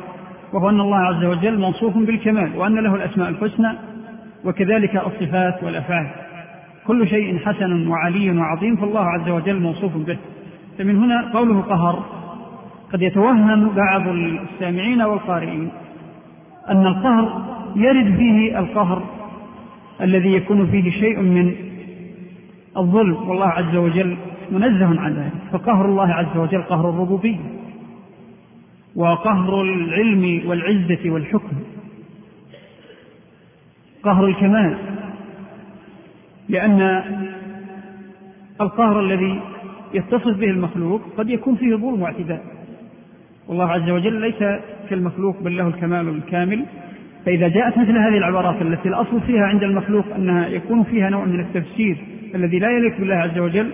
وهو 0.52 0.68
أن 0.68 0.80
الله 0.80 0.98
عز 0.98 1.24
وجل 1.24 1.58
موصوف 1.58 1.96
بالكمال 1.96 2.56
وأن 2.56 2.74
له 2.74 2.94
الأسماء 2.94 3.28
الحسنى 3.28 3.72
وكذلك 4.44 4.96
الصفات 4.96 5.62
والأفعال. 5.62 6.10
كل 6.86 7.08
شيء 7.08 7.38
حسن 7.38 7.88
وعلي 7.88 8.38
وعظيم 8.38 8.76
فالله 8.76 9.00
عز 9.00 9.28
وجل 9.28 9.60
موصوف 9.60 9.96
به. 9.96 10.18
فمن 10.78 10.96
هنا 10.96 11.30
قوله 11.32 11.60
قهر. 11.60 12.04
قد 12.92 13.02
يتوهم 13.02 13.68
بعض 13.68 14.08
السامعين 14.08 15.02
والقارئين 15.02 15.68
أن 16.68 16.86
القهر 16.86 17.42
يرد 17.76 18.16
فيه 18.16 18.58
القهر 18.58 19.02
الذي 20.00 20.32
يكون 20.32 20.66
فيه 20.66 20.90
شيء 20.90 21.20
من 21.20 21.54
الظلم 22.76 23.28
والله 23.28 23.46
عز 23.46 23.76
وجل 23.76 24.16
منزه 24.50 25.00
عن 25.00 25.12
ذلك. 25.12 25.32
فقهر 25.52 25.84
الله 25.84 26.12
عز 26.12 26.36
وجل 26.36 26.62
قهر 26.62 26.90
الربوبية 26.90 27.38
وقهر 28.96 29.62
العلم 29.62 30.42
والعزة 30.46 31.10
والحكم. 31.10 31.56
قهر 34.04 34.26
الكمال 34.26 34.76
لأن 36.48 37.02
القهر 38.60 39.00
الذي 39.00 39.40
يتصف 39.94 40.38
به 40.38 40.50
المخلوق 40.50 41.02
قد 41.16 41.30
يكون 41.30 41.56
فيه 41.56 41.76
ظلم 41.76 42.02
واعتداء. 42.02 42.42
والله 43.48 43.70
عز 43.70 43.90
وجل 43.90 44.20
ليس 44.20 44.60
كالمخلوق 44.90 45.42
بل 45.42 45.56
له 45.56 45.68
الكمال 45.68 46.08
الكامل. 46.08 46.64
فإذا 47.26 47.48
جاءت 47.48 47.78
مثل 47.78 47.98
هذه 47.98 48.18
العبارات 48.18 48.62
التي 48.62 48.88
الأصل 48.88 49.20
فيها 49.20 49.44
عند 49.46 49.62
المخلوق 49.62 50.04
أنها 50.16 50.48
يكون 50.48 50.82
فيها 50.82 51.10
نوع 51.10 51.24
من 51.24 51.40
التفسير 51.40 51.96
الذي 52.34 52.58
لا 52.58 52.70
يليق 52.70 52.98
بالله 52.98 53.14
عز 53.14 53.38
وجل 53.38 53.70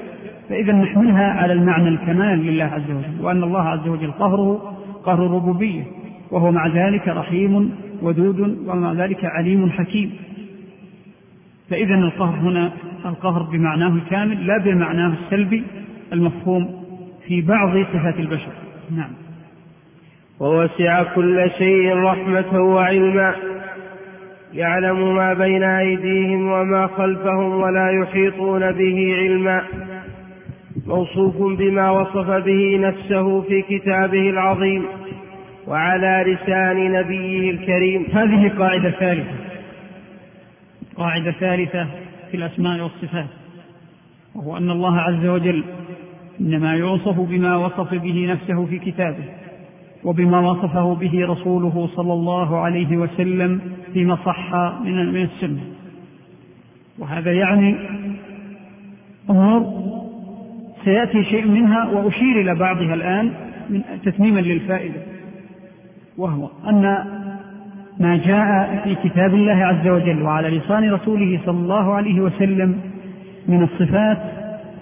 فإذا 0.48 0.72
نحملها 0.72 1.32
على 1.32 1.52
المعنى 1.52 1.88
الكمال 1.88 2.46
لله 2.46 2.64
عز 2.64 2.90
وجل. 2.90 3.24
وأن 3.24 3.42
الله 3.42 3.62
عز 3.62 3.88
وجل 3.88 4.10
قهره 4.10 4.76
قهر 5.04 5.26
الربوبية. 5.26 5.82
وهو 6.30 6.52
مع 6.52 6.66
ذلك 6.66 7.08
رحيم 7.08 7.72
ودود 8.02 8.40
ومع 8.66 8.92
ذلك 8.92 9.24
عليم 9.24 9.70
حكيم. 9.70 10.12
فإذا 11.70 11.94
القهر 11.94 12.34
هنا 12.34 12.72
القهر 13.04 13.42
بمعناه 13.42 13.94
الكامل 13.94 14.46
لا 14.46 14.58
بمعناه 14.58 15.12
السلبي. 15.24 15.62
المفهوم 16.12 16.84
في 17.26 17.40
بعض 17.40 17.84
صفات 17.92 18.18
البشر. 18.18 18.52
نعم. 18.90 19.10
ووسع 20.40 21.02
كل 21.02 21.50
شيء 21.58 21.94
رحمة 21.96 22.60
وعلما 22.60 23.34
يعلم 24.54 25.16
ما 25.16 25.34
بين 25.34 25.62
أيديهم 25.62 26.52
وما 26.52 26.86
خلفهم 26.86 27.60
ولا 27.60 27.90
يحيطون 27.90 28.72
به 28.72 29.14
علما. 29.16 29.62
موصوف 30.86 31.58
بما 31.58 31.90
وصف 31.90 32.30
به 32.30 32.78
نفسه 32.78 33.40
في 33.40 33.62
كتابه 33.62 34.30
العظيم 34.30 34.84
وعلى 35.66 36.24
لسان 36.26 36.92
نبيه 36.92 37.50
الكريم. 37.50 38.06
هذه 38.12 38.52
قاعدة 38.58 38.90
ثالثة. 38.90 39.34
قاعدة 40.96 41.30
ثالثة 41.30 41.86
في 42.30 42.36
الأسماء 42.36 42.82
والصفات. 42.82 43.39
وهو 44.34 44.56
أن 44.56 44.70
الله 44.70 44.98
عز 44.98 45.26
وجل 45.26 45.64
إنما 46.40 46.74
يوصف 46.74 47.20
بما 47.20 47.56
وصف 47.56 47.94
به 47.94 48.26
نفسه 48.32 48.66
في 48.66 48.78
كتابه 48.78 49.24
وبما 50.04 50.40
وصفه 50.50 50.94
به 50.94 51.26
رسوله 51.26 51.88
صلى 51.96 52.12
الله 52.12 52.58
عليه 52.58 52.96
وسلم 52.96 53.60
فيما 53.92 54.16
صح 54.16 54.54
من 54.84 55.12
من 55.12 55.22
السنة. 55.22 55.60
وهذا 56.98 57.32
يعني 57.32 57.76
أمور 59.30 59.90
سيأتي 60.84 61.24
شيء 61.24 61.46
منها 61.46 61.84
وأشير 61.84 62.40
إلى 62.40 62.54
بعضها 62.54 62.94
الآن 62.94 63.32
من 63.70 63.82
تتميما 64.04 64.40
للفائدة 64.40 65.00
وهو 66.18 66.48
أن 66.68 66.82
ما 68.00 68.16
جاء 68.16 68.80
في 68.84 69.08
كتاب 69.08 69.34
الله 69.34 69.64
عز 69.64 69.88
وجل 69.88 70.22
وعلى 70.22 70.48
لسان 70.58 70.92
رسوله 70.92 71.40
صلى 71.46 71.58
الله 71.58 71.94
عليه 71.94 72.20
وسلم 72.20 72.80
من 73.50 73.62
الصفات 73.62 74.18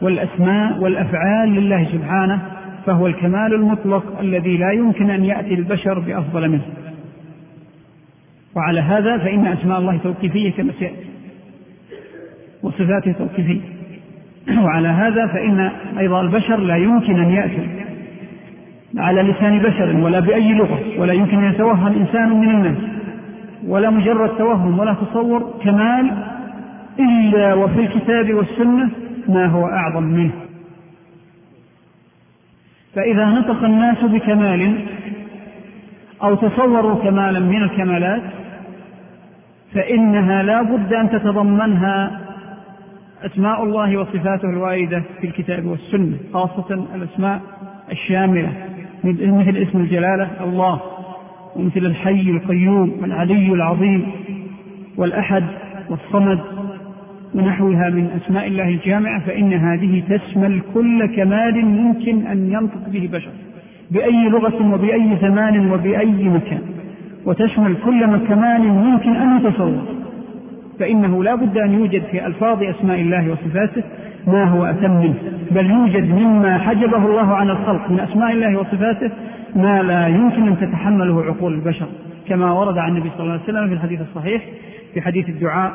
والأسماء 0.03 0.79
والأفعال 0.79 1.49
لله 1.55 1.89
سبحانه 1.93 2.43
فهو 2.87 3.07
الكمال 3.07 3.55
المطلق 3.55 4.21
الذي 4.21 4.57
لا 4.57 4.73
يمكن 4.73 5.11
أن 5.11 5.25
يأتي 5.25 5.55
البشر 5.55 5.99
بأفضل 5.99 6.49
منه. 6.49 6.67
وعلى 8.57 8.81
هذا 8.81 9.19
فإن 9.19 9.47
أسماء 9.47 9.79
الله 9.79 9.97
توقيفية 9.97 10.53
كما 10.53 10.73
سيأتي 10.79 11.07
وصفاته 12.63 13.13
توقيفية. 13.13 13.61
وعلى 14.57 14.89
هذا 14.89 15.27
فإن 15.27 15.71
أيضا 15.99 16.21
البشر 16.21 16.57
لا 16.57 16.77
يمكن 16.77 17.21
أن 17.21 17.31
يأتي 17.31 17.69
على 18.97 19.23
لسان 19.23 19.59
بشر 19.59 19.97
ولا 19.97 20.21
بأي 20.21 20.53
لغة 20.53 20.81
ولا 20.99 21.13
يمكن 21.13 21.45
أن 21.45 21.53
يتوهم 21.53 21.87
إنسان 21.87 22.41
من 22.41 22.51
الناس 22.51 22.77
ولا 23.67 23.91
مجرد 23.91 24.29
توهم 24.29 24.79
ولا 24.79 24.95
تصور 24.95 25.55
كمال 25.65 26.28
إلا 27.01 27.55
وفي 27.55 27.81
الكتاب 27.81 28.35
والسنة 28.35 28.91
ما 29.29 29.47
هو 29.47 29.67
أعظم 29.67 30.03
منه. 30.03 30.33
فإذا 32.95 33.25
نطق 33.25 33.65
الناس 33.65 33.99
بكمال 34.05 34.87
أو 36.23 36.35
تصوروا 36.35 37.03
كمالا 37.03 37.41
من 37.41 37.63
الكمالات 37.63 38.23
فإنها 39.75 40.43
لا 40.43 40.63
بد 40.63 40.93
أن 40.93 41.11
تتضمنها 41.11 42.21
أسماء 43.23 43.65
الله 43.65 43.97
وصفاته 43.97 44.51
الواردة 44.51 45.03
في 45.21 45.27
الكتاب 45.27 45.67
والسنة 45.67 46.17
خاصة 46.33 46.87
الأسماء 46.95 47.41
الشاملة 47.91 48.53
مثل 49.05 49.57
اسم 49.57 49.81
الجلالة 49.81 50.31
الله 50.45 50.81
ومثل 51.57 51.87
الحي 51.87 52.31
القيوم 52.31 52.93
والعلي 53.03 53.53
العظيم 53.53 54.13
والأحد 54.97 55.45
والصمد. 55.89 56.58
ونحوها 57.39 57.91
من 57.91 58.21
أسماء 58.23 58.47
الله 58.47 58.69
الجامعة 58.69 59.21
فإن 59.21 59.53
هذه 59.53 60.03
تشمل 60.09 60.61
كل 60.75 61.07
كمال 61.17 61.65
ممكن 61.65 62.27
أن 62.27 62.53
ينطق 62.53 62.89
به 62.89 63.09
بشر 63.13 63.31
بأي 63.91 64.29
لغة 64.29 64.75
وبأي 64.75 65.17
زمان 65.23 65.71
وبأي 65.71 66.29
مكان 66.29 66.61
وتشمل 67.27 67.77
كل 67.85 68.17
كمال 68.17 68.65
يمكن 68.65 69.17
أن 69.17 69.37
يتصور. 69.37 69.99
فإنه 70.79 71.25
لا 71.25 71.35
بد 71.35 71.59
أن 71.59 71.73
يوجد 71.73 72.03
في 72.11 72.27
ألفاظ 72.27 72.63
أسماء 72.63 73.01
الله 73.01 73.31
وصفاته 73.31 73.83
ما 74.27 74.45
هو 74.45 74.65
أتم 74.65 74.91
منه 74.91 75.15
بل 75.51 75.71
يوجد 75.71 76.11
مما 76.11 76.59
حجبه 76.59 77.07
الله 77.07 77.35
عن 77.35 77.51
الخلق 77.51 77.91
من 77.91 78.01
أسماء 78.01 78.33
الله 78.33 78.59
وصفاته 78.59 79.11
ما 79.57 79.83
لا 79.83 80.09
يمكن 80.09 80.49
أن 80.49 80.57
تتحمله 80.61 81.25
عقول 81.25 81.55
البشر 81.55 81.87
كما 82.29 82.53
ورد 82.53 82.79
عن 82.79 82.89
النبي 82.91 83.11
صلى 83.11 83.21
الله 83.21 83.33
عليه 83.33 83.43
وسلم 83.43 83.69
في 83.69 83.75
الحديث 83.75 84.01
الصحيح 84.01 84.43
في 84.95 85.01
حديث 85.01 85.29
الدعاء 85.29 85.73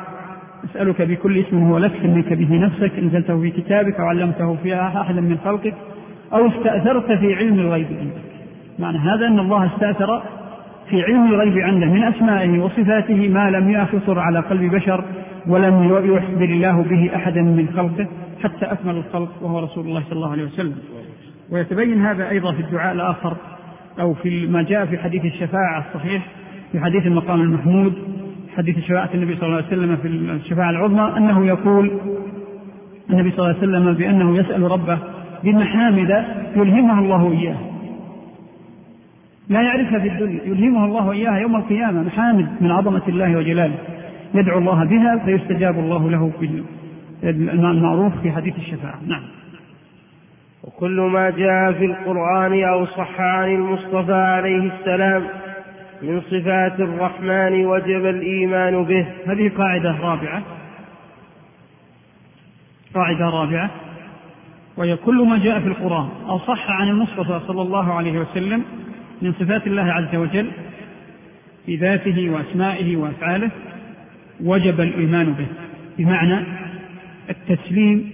أسألك 0.64 1.02
بكل 1.02 1.38
اسم 1.38 1.58
هو 1.58 1.78
لك 1.78 1.92
سميت 2.02 2.32
به 2.32 2.56
نفسك 2.56 2.92
أنزلته 2.98 3.40
في 3.40 3.50
كتابك 3.50 4.00
أو 4.00 4.06
علمته 4.06 4.56
في 4.62 4.74
أحدا 4.74 5.20
من 5.20 5.38
خلقك 5.44 5.74
أو 6.32 6.48
استأثرت 6.48 7.12
في 7.12 7.34
علم 7.34 7.58
الغيب 7.60 7.86
عندك. 7.86 8.22
معنى 8.78 8.98
هذا 8.98 9.26
أن 9.26 9.38
الله 9.38 9.66
استأثر 9.66 10.22
في 10.90 11.02
علم 11.02 11.34
الغيب 11.34 11.58
عنده 11.58 11.86
من 11.86 12.02
أسمائه 12.02 12.58
وصفاته 12.58 13.28
ما 13.28 13.50
لم 13.50 13.70
يخطر 13.70 14.18
على 14.18 14.40
قلب 14.40 14.74
بشر 14.74 15.04
ولم 15.46 15.84
يحضر 16.14 16.44
الله 16.44 16.82
به 16.82 17.10
أحدا 17.16 17.42
من 17.42 17.68
خلقه 17.76 18.06
حتى 18.42 18.64
أكمل 18.64 18.96
الخلق 18.96 19.28
وهو 19.42 19.58
رسول 19.58 19.86
الله 19.86 20.02
صلى 20.02 20.12
الله 20.12 20.30
عليه 20.30 20.44
وسلم. 20.44 20.76
ويتبين 21.50 22.06
هذا 22.06 22.30
أيضا 22.30 22.52
في 22.52 22.60
الدعاء 22.60 22.94
الآخر 22.94 23.36
أو 24.00 24.14
في 24.14 24.46
ما 24.46 24.62
جاء 24.62 24.86
في 24.86 24.98
حديث 24.98 25.24
الشفاعة 25.24 25.84
الصحيح 25.88 26.26
في 26.72 26.80
حديث 26.80 27.06
المقام 27.06 27.40
المحمود 27.40 27.92
حديث 28.56 28.78
شفاعة 28.78 29.10
النبي 29.14 29.36
صلى 29.36 29.46
الله 29.46 29.56
عليه 29.56 29.66
وسلم 29.66 29.96
في 29.96 30.08
الشفاعة 30.08 30.70
العظمى 30.70 31.16
أنه 31.16 31.46
يقول 31.46 31.90
النبي 33.10 33.30
صلى 33.30 33.38
الله 33.38 33.48
عليه 33.48 33.58
وسلم 33.58 33.92
بأنه 33.92 34.36
يسأل 34.38 34.62
ربه 34.62 34.98
بمحامد 35.44 36.24
يلهمها 36.56 37.00
الله 37.00 37.32
إياه. 37.32 37.56
لا 39.48 39.62
يعرفها 39.62 39.98
في 39.98 40.08
الدنيا 40.08 40.40
يلهمها 40.44 40.86
الله 40.86 41.12
إياها 41.12 41.38
يوم 41.38 41.56
القيامة 41.56 42.02
محامد 42.02 42.48
من 42.60 42.70
عظمة 42.70 43.02
الله 43.08 43.36
وجلاله. 43.36 43.78
يدعو 44.34 44.58
الله 44.58 44.84
بها 44.84 45.18
فيستجاب 45.24 45.78
الله 45.78 46.10
له 46.10 46.30
في 46.40 46.62
المعروف 47.22 48.12
في 48.22 48.32
حديث 48.32 48.56
الشفاعة. 48.56 48.98
نعم. 49.06 49.22
وكل 50.64 51.00
ما 51.00 51.30
جاء 51.30 51.72
في 51.72 51.84
القرآن 51.84 52.64
أو 52.64 52.86
صح 52.86 53.20
عن 53.20 53.54
المصطفى 53.54 54.12
عليه 54.12 54.72
السلام 54.72 55.22
من 56.04 56.20
صفات 56.20 56.80
الرحمن 56.80 57.66
وجب 57.66 58.06
الإيمان 58.06 58.84
به. 58.84 59.06
هذه 59.26 59.52
قاعدة 59.58 59.90
رابعة. 59.90 60.42
قاعدة 62.94 63.24
رابعة. 63.24 63.70
وهي 64.76 64.96
كل 64.96 65.26
ما 65.26 65.38
جاء 65.38 65.60
في 65.60 65.66
القرآن 65.66 66.08
أو 66.28 66.38
صح 66.38 66.70
عن 66.70 66.88
المصطفى 66.88 67.40
صلى 67.46 67.62
الله 67.62 67.92
عليه 67.92 68.18
وسلم 68.18 68.64
من 69.22 69.32
صفات 69.32 69.66
الله 69.66 69.82
عز 69.82 70.16
وجل 70.16 70.50
في 71.66 71.76
ذاته 71.76 72.30
وأسمائه 72.30 72.96
وأفعاله 72.96 73.50
وجب 74.40 74.80
الإيمان 74.80 75.32
به. 75.32 75.46
بمعنى 75.98 76.44
التسليم 77.30 78.10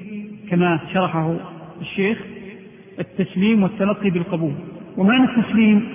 كما 0.50 0.80
شرحه 0.94 1.36
الشيخ 1.80 2.18
التسليم 2.98 3.62
والتلقي 3.62 4.10
بالقبول. 4.10 4.52
ومعنى 4.96 5.24
التسليم 5.24 5.88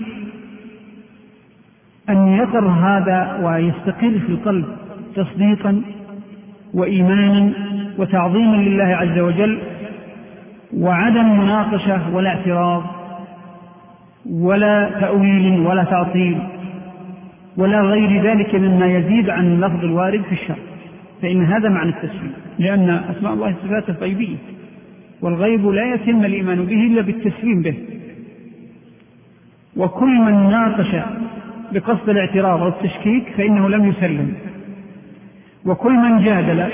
أن 2.09 2.27
يقر 2.27 2.67
هذا 2.67 3.39
ويستقر 3.43 4.19
في 4.19 4.29
القلب 4.29 4.65
تصديقا 5.15 5.81
وإيمانا 6.73 7.53
وتعظيما 7.97 8.55
لله 8.55 8.83
عز 8.83 9.19
وجل 9.19 9.59
وعدم 10.77 11.39
مناقشة 11.39 12.15
ولا 12.15 12.29
اعتراض 12.29 12.83
ولا 14.31 14.89
تأويل 14.99 15.59
ولا 15.59 15.83
تعطيل 15.83 16.39
ولا 17.57 17.81
غير 17.81 18.23
ذلك 18.23 18.55
مما 18.55 18.85
يزيد 18.85 19.29
عن 19.29 19.45
اللفظ 19.45 19.83
الوارد 19.83 20.21
في 20.21 20.31
الشرع. 20.31 20.57
فإن 21.21 21.45
هذا 21.45 21.69
معنى 21.69 21.89
التسليم 21.89 22.33
لأن 22.59 22.89
أسماء 22.89 23.33
الله 23.33 23.55
صفاته 23.63 23.93
غيبية 23.93 24.35
والغيب 25.21 25.67
لا 25.67 25.93
يتم 25.93 26.25
الإيمان 26.25 26.65
به 26.65 26.87
إلا 26.87 27.01
بالتسليم 27.01 27.61
به. 27.61 27.75
وكل 29.77 30.19
من 30.19 30.49
ناقش 30.49 30.95
بقصد 31.71 32.09
الاعتراض 32.09 32.61
أو 32.61 32.67
التشكيك 32.67 33.23
فإنه 33.37 33.69
لم 33.69 33.89
يسلم. 33.89 34.33
وكل 35.65 35.93
من 35.93 36.23
جادل 36.23 36.69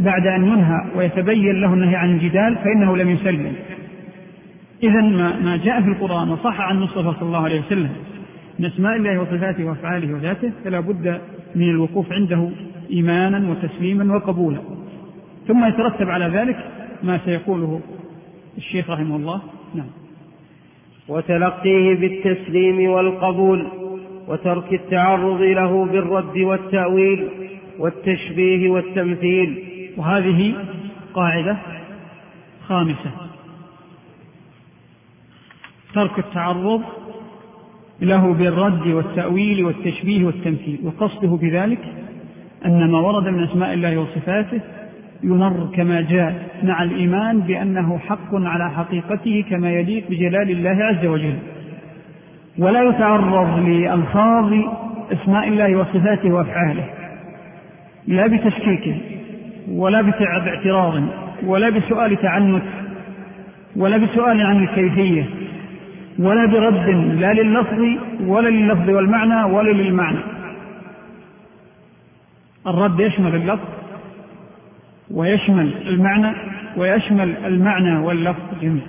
بعد 0.00 0.26
أن 0.26 0.46
ينهى 0.46 0.80
ويتبين 0.96 1.60
له 1.60 1.74
النهي 1.74 1.96
عن 1.96 2.14
الجدال 2.14 2.56
فإنه 2.56 2.96
لم 2.96 3.10
يسلم. 3.10 3.52
إذا 4.82 5.00
ما, 5.00 5.60
جاء 5.64 5.82
في 5.82 5.88
القرآن 5.88 6.28
وصح 6.28 6.60
عن 6.60 6.76
المصطفى 6.76 7.12
صلى 7.20 7.26
الله 7.28 7.44
عليه 7.44 7.60
وسلم 7.60 7.90
من 8.58 8.66
أسماء 8.66 8.96
الله 8.96 9.20
وصفاته 9.20 9.64
وأفعاله 9.64 10.14
وذاته 10.14 10.52
فلا 10.64 10.80
بد 10.80 11.20
من 11.54 11.70
الوقوف 11.70 12.12
عنده 12.12 12.48
إيمانا 12.90 13.50
وتسليما 13.50 14.14
وقبولا. 14.16 14.58
ثم 15.48 15.64
يترتب 15.64 16.10
على 16.10 16.38
ذلك 16.38 16.56
ما 17.02 17.18
سيقوله 17.24 17.80
الشيخ 18.58 18.90
رحمه 18.90 19.16
الله. 19.16 19.40
نعم. 19.74 19.86
وتلقيه 21.08 21.94
بالتسليم 21.94 22.90
والقبول. 22.90 23.66
وترك 24.28 24.72
التعرض 24.72 25.40
له 25.40 25.86
بالرد 25.86 26.38
والتأويل 26.38 27.28
والتشبيه 27.78 28.70
والتمثيل. 28.70 29.62
وهذه 29.96 30.54
قاعدة 31.14 31.56
خامسة. 32.68 33.10
ترك 35.94 36.18
التعرض 36.18 36.82
له 38.00 38.34
بالرد 38.34 38.86
والتأويل 38.86 39.64
والتشبيه 39.64 40.24
والتمثيل. 40.24 40.78
وقصده 40.84 41.28
بذلك 41.28 41.78
أن 42.66 42.90
ما 42.90 43.00
ورد 43.00 43.28
من 43.28 43.42
أسماء 43.42 43.74
الله 43.74 43.98
وصفاته 43.98 44.60
يمر 45.22 45.70
كما 45.74 46.00
جاء 46.00 46.60
مع 46.62 46.82
الإيمان 46.82 47.40
بأنه 47.40 47.98
حق 47.98 48.34
على 48.34 48.70
حقيقته 48.70 49.44
كما 49.50 49.70
يليق 49.70 50.04
بجلال 50.10 50.50
الله 50.50 50.84
عز 50.84 51.06
وجل. 51.06 51.38
ولا 52.58 52.82
يتعرض 52.82 53.68
لألفاظ 53.68 54.52
أسماء 55.12 55.48
الله 55.48 55.76
وصفاته 55.76 56.32
وأفعاله. 56.32 56.84
لا 58.06 58.26
بتشكيك 58.26 58.96
ولا 59.68 60.02
باعتراض 60.02 61.02
ولا 61.44 61.70
بسؤال 61.70 62.16
تعنت 62.22 62.62
ولا 63.76 63.96
بسؤال 63.96 64.40
عن 64.40 64.62
الكيفية 64.62 65.24
ولا 66.18 66.46
برد 66.46 66.88
لا 67.20 67.32
لللفظ 67.32 67.80
ولا 68.20 68.48
لللفظ 68.48 68.90
والمعنى 68.90 69.52
ولا 69.52 69.70
للمعنى. 69.70 70.18
الرد 72.66 73.00
يشمل 73.00 73.34
اللفظ 73.34 73.68
ويشمل 75.10 75.88
المعنى 75.88 76.36
ويشمل 76.76 77.34
المعنى 77.46 77.98
واللفظ 77.98 78.60
جميعا. 78.62 78.86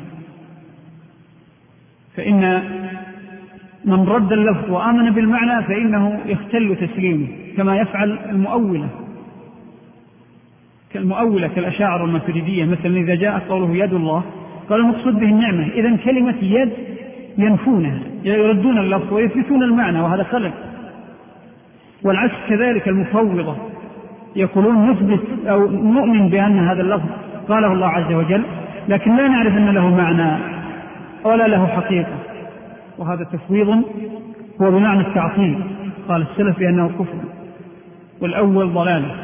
فإن 2.16 2.64
من 3.88 4.06
رد 4.08 4.34
اللفظ 4.34 4.72
وآمن 4.72 5.12
بالمعنى 5.12 5.64
فإنه 5.64 6.20
يختل 6.26 6.76
تسليمه 6.76 7.28
كما 7.58 7.78
يفعل 7.78 8.20
المؤولة 8.30 8.88
كالمؤولة 10.94 11.48
كالأشاعر 11.48 12.06
الماتريدية. 12.06 12.66
مثلا 12.66 12.98
إذا 12.98 13.16
جاء 13.16 13.40
قوله 13.50 13.76
يد 13.76 13.94
الله 13.94 14.24
قال 14.70 14.80
المقصود 14.80 15.20
به 15.20 15.26
النعمة. 15.26 15.68
إذا 15.68 15.96
كلمة 15.96 16.36
يد 16.42 16.70
ينفونها 17.38 18.00
يردون 18.24 18.78
اللفظ 18.78 19.14
ويثبتون 19.14 19.64
المعنى 19.64 20.02
وهذا 20.02 20.24
خلل. 20.24 20.52
والعكس 22.04 22.36
كذلك 22.50 22.88
المفوضة. 22.88 23.56
يقولون 24.36 24.90
نثبت 24.90 25.48
أو 25.48 25.72
نؤمن 25.72 26.30
بأن 26.30 26.60
هذا 26.60 26.82
اللفظ 26.82 27.10
قاله 27.50 27.74
الله 27.74 27.88
عز 27.88 28.14
وجل 28.14 28.44
لكن 28.90 29.16
لا 29.16 29.28
نعرف 29.28 29.58
أن 29.58 29.70
له 29.70 29.96
معنى 29.96 30.38
ولا 31.24 31.48
له 31.48 31.68
حقيقة. 31.68 32.18
وهذا 32.98 33.24
تفويض 33.24 33.70
هو 34.62 34.72
بمعنى 34.72 35.02
التعطيل. 35.02 35.60
قال 36.10 36.22
السلف 36.22 36.60
بأنه 36.60 36.88
كفر. 36.88 37.18
والأول 38.22 38.74
ضلالة 38.74 39.16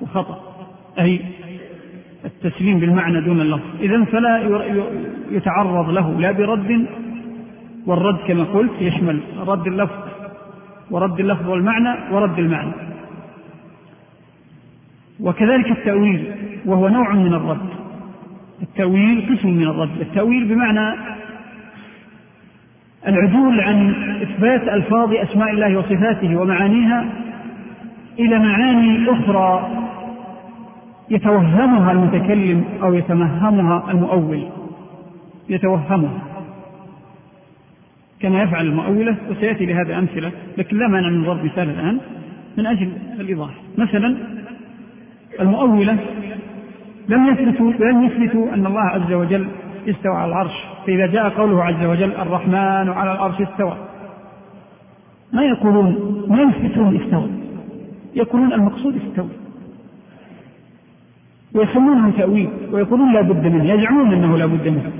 وخطأ. 0.00 0.38
أي 0.98 1.20
التسليم 2.24 2.80
بالمعنى 2.80 3.20
دون 3.20 3.40
اللفظ. 3.40 3.80
إذا 3.80 4.04
فلا 4.04 4.42
يتعرض 5.30 5.90
له. 5.90 6.20
لا 6.20 6.32
برد. 6.32 6.86
والرد 7.86 8.18
كما 8.28 8.44
قلت 8.44 8.72
يشمل 8.80 9.20
رد 9.46 9.66
اللفظ. 9.66 9.98
ورد 10.90 11.20
اللفظ 11.20 11.48
والمعنى 11.48 12.14
ورد 12.14 12.38
المعنى. 12.38 12.72
وكذلك 15.20 15.70
التأويل. 15.70 16.32
وهو 16.66 16.88
نوع 16.88 17.12
من 17.12 17.34
الرد. 17.34 17.68
التأويل 18.62 19.36
قسم 19.36 19.48
من 19.48 19.66
الرد. 19.66 20.00
التأويل 20.00 20.44
بمعنى 20.44 21.19
العدول 23.08 23.60
عن 23.60 23.94
إثبات 24.22 24.68
ألفاظ 24.68 25.14
أسماء 25.14 25.50
الله 25.50 25.78
وصفاته 25.78 26.36
ومعانيها 26.36 27.04
إلى 28.18 28.38
معاني 28.38 29.10
أخرى 29.10 29.70
يتوهمها 31.10 31.92
المتكلم 31.92 32.64
أو 32.82 32.94
يتمهمها 32.94 33.90
المؤول. 33.90 34.42
يتوهمها. 35.48 36.18
كما 38.20 38.42
يفعل 38.42 38.66
المؤولة 38.66 39.16
وسيأتي 39.30 39.66
لهذا 39.66 39.98
أمثلة 39.98 40.32
لكن 40.58 40.78
لا 40.78 40.88
مانع 40.88 41.08
من 41.08 41.24
ضرب 41.24 41.44
مثال 41.44 41.70
الآن. 41.70 41.98
من 42.58 42.66
أجل 42.66 42.92
الإيضاح. 43.20 43.50
مثلا 43.78 44.16
المؤولة 45.40 45.96
لم 47.08 47.26
يثبتوا 47.26 47.72
لم 47.72 48.02
يثبتوا 48.02 48.54
أن 48.54 48.66
الله 48.66 48.82
عز 48.82 49.12
وجل 49.12 49.46
استوى 49.88 50.12
على 50.12 50.32
العرش. 50.32 50.52
فإذا 50.86 51.06
جاء 51.06 51.28
قوله 51.28 51.64
عز 51.64 51.84
وجل 51.84 52.12
الرحمن 52.12 52.88
على 52.88 53.12
العرش 53.12 53.40
استوى. 53.40 53.76
ما 55.32 55.44
يقولون 55.44 56.24
ما 56.28 56.42
يثبتون 56.42 56.96
استوى. 56.96 57.30
يقولون 58.14 58.52
المقصود 58.52 58.96
استوى. 58.96 59.28
ويسمونه 61.54 62.10
تأويل 62.18 62.48
ويقولون 62.72 63.12
لا 63.12 63.20
بد 63.20 63.46
منه. 63.46 63.74
يزعمون 63.74 64.12
أنه 64.12 64.38
لا 64.38 64.46
بد 64.46 64.68
منه. 64.68 64.92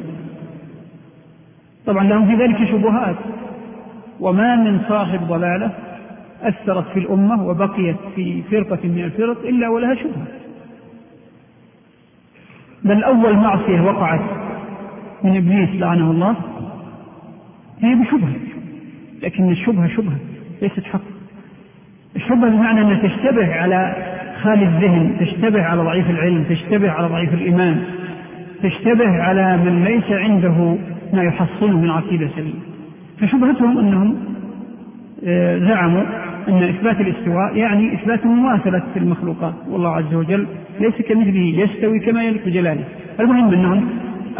طبعا 1.87 2.05
لهم 2.05 2.27
في 2.27 2.45
ذلك 2.45 2.71
شبهات. 2.71 3.16
وما 4.21 4.57
من 4.57 4.81
صاحب 4.88 5.21
ضلالة 5.29 5.71
أثرت 6.43 6.85
في 6.93 6.99
الأمة 6.99 7.47
وبقيت 7.47 7.97
في 8.14 8.43
فرقة 8.43 8.88
من 8.88 9.05
الفرق 9.05 9.38
إلا 9.45 9.69
ولها 9.69 9.95
شبهة. 9.95 10.27
بل 12.85 13.05
أول 13.05 13.37
معصية 13.37 13.81
وقعت 13.81 14.21
من 15.24 15.37
إبليس 15.37 15.68
لعنه 15.80 16.11
الله 16.11 16.37
هي 17.80 17.94
بشبهة 17.94 18.33
لكن 19.22 19.50
الشبهة 19.50 19.88
شبهة 19.88 20.16
ليست 20.62 20.85
حق. 20.85 21.00
الشبهة 22.16 22.50
بمعنى 22.50 22.80
أنها 22.80 23.09
تشتبه 23.09 23.54
على 23.54 23.96
خالي 24.42 24.64
الذهن 24.64 25.16
تشتبه 25.20 25.62
على 25.62 25.83
ضعيف 25.83 26.11
العلم 26.11 26.44
تشتبه 26.44 26.90
على 26.90 27.06
ضعيف 27.09 27.35
الإيمان 27.35 27.85
تشتبه 28.62 29.22
على 29.22 29.56
من 29.56 29.85
ليس 29.85 30.11
عنده 30.11 30.76
ما 31.12 31.22
يحصله 31.22 31.78
من 31.78 31.90
عقيدة 31.90 32.28
سليمة. 32.37 32.61
فشبهتهم 33.20 33.78
أنهم 33.78 34.16
آه، 35.24 35.59
زعموا 35.59 36.02
أن 36.48 36.62
إثبات 36.62 37.00
الاستواء 37.00 37.56
يعني 37.56 37.94
إثبات 37.94 38.26
مماثلة 38.26 38.83
المخلوقات 38.96 39.54
والله 39.68 39.96
عز 39.96 40.14
وجل 40.14 40.46
ليس 40.80 40.94
كمثله 41.09 41.64
يستوي 41.64 42.00
كما 42.00 42.24
يليق 42.24 42.46
بجلاله. 42.46 42.85
المهم 43.20 43.54
أنهم 43.54 43.88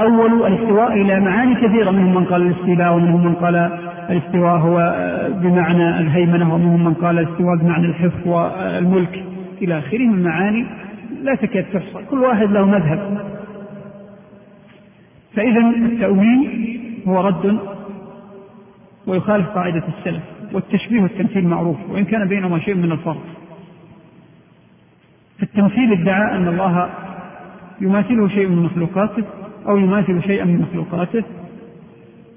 أولوا 0.01 0.49
الاستواء 0.49 0.93
إلى 0.93 1.21
معاني 1.21 1.55
كثيرة 1.55 1.91
منهم 1.91 2.15
من 2.15 2.25
قال 2.25 2.43
الاستيلاء 2.43 2.95
ومنهم 2.95 3.25
من 3.25 3.35
قال 3.35 3.57
الاستواء 4.11 4.59
هو 4.59 4.79
آه، 4.79 5.29
بمعنى 5.29 6.01
الهيمنة 6.01 6.55
ومنهم 6.55 6.85
من 6.85 6.95
قال 6.95 7.19
الاستواء 7.19 7.57
بمعنى 7.57 7.87
الحفظ 7.87 8.29
والملك 8.29 9.25
إلى 9.63 9.79
آخره. 9.79 9.99
من 9.99 10.23
معاني 10.23 10.67
لا 11.23 11.35
تكاد 11.35 11.65
تحصى 11.65 12.05
كل 12.11 12.19
واحد 12.19 12.51
له 12.51 12.67
مذهب. 12.67 13.21
فإذا 15.35 15.61
التأويل 15.61 16.71
هو 17.09 17.21
رد 17.21 17.59
ويخالف 19.07 19.49
قاعدة 19.49 19.83
السلف 19.99 20.23
والتشبيه 20.53 21.03
والتمثيل 21.03 21.49
معروف 21.49 21.77
وإن 21.91 22.05
كان 22.05 22.29
بينهما 22.29 22.59
شيء 22.59 22.75
من 22.75 22.93
الفرق. 22.93 23.23
في 25.37 25.43
التمثيل 25.43 25.93
ادعى 25.93 26.37
أن 26.37 26.49
الله 26.49 26.91
يماثله 27.81 28.29
شيء 28.29 28.49
من 28.49 28.63
مخلوقاته 28.63 29.25
أو 29.71 29.77
يماثل 29.77 30.23
شيئا 30.23 30.45
من 30.45 30.61
مخلوقاته 30.61 31.25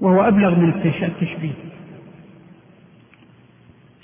وهو 0.02 0.28
أبلغ 0.28 0.56
من 0.56 0.70
التشبيه. 0.70 1.52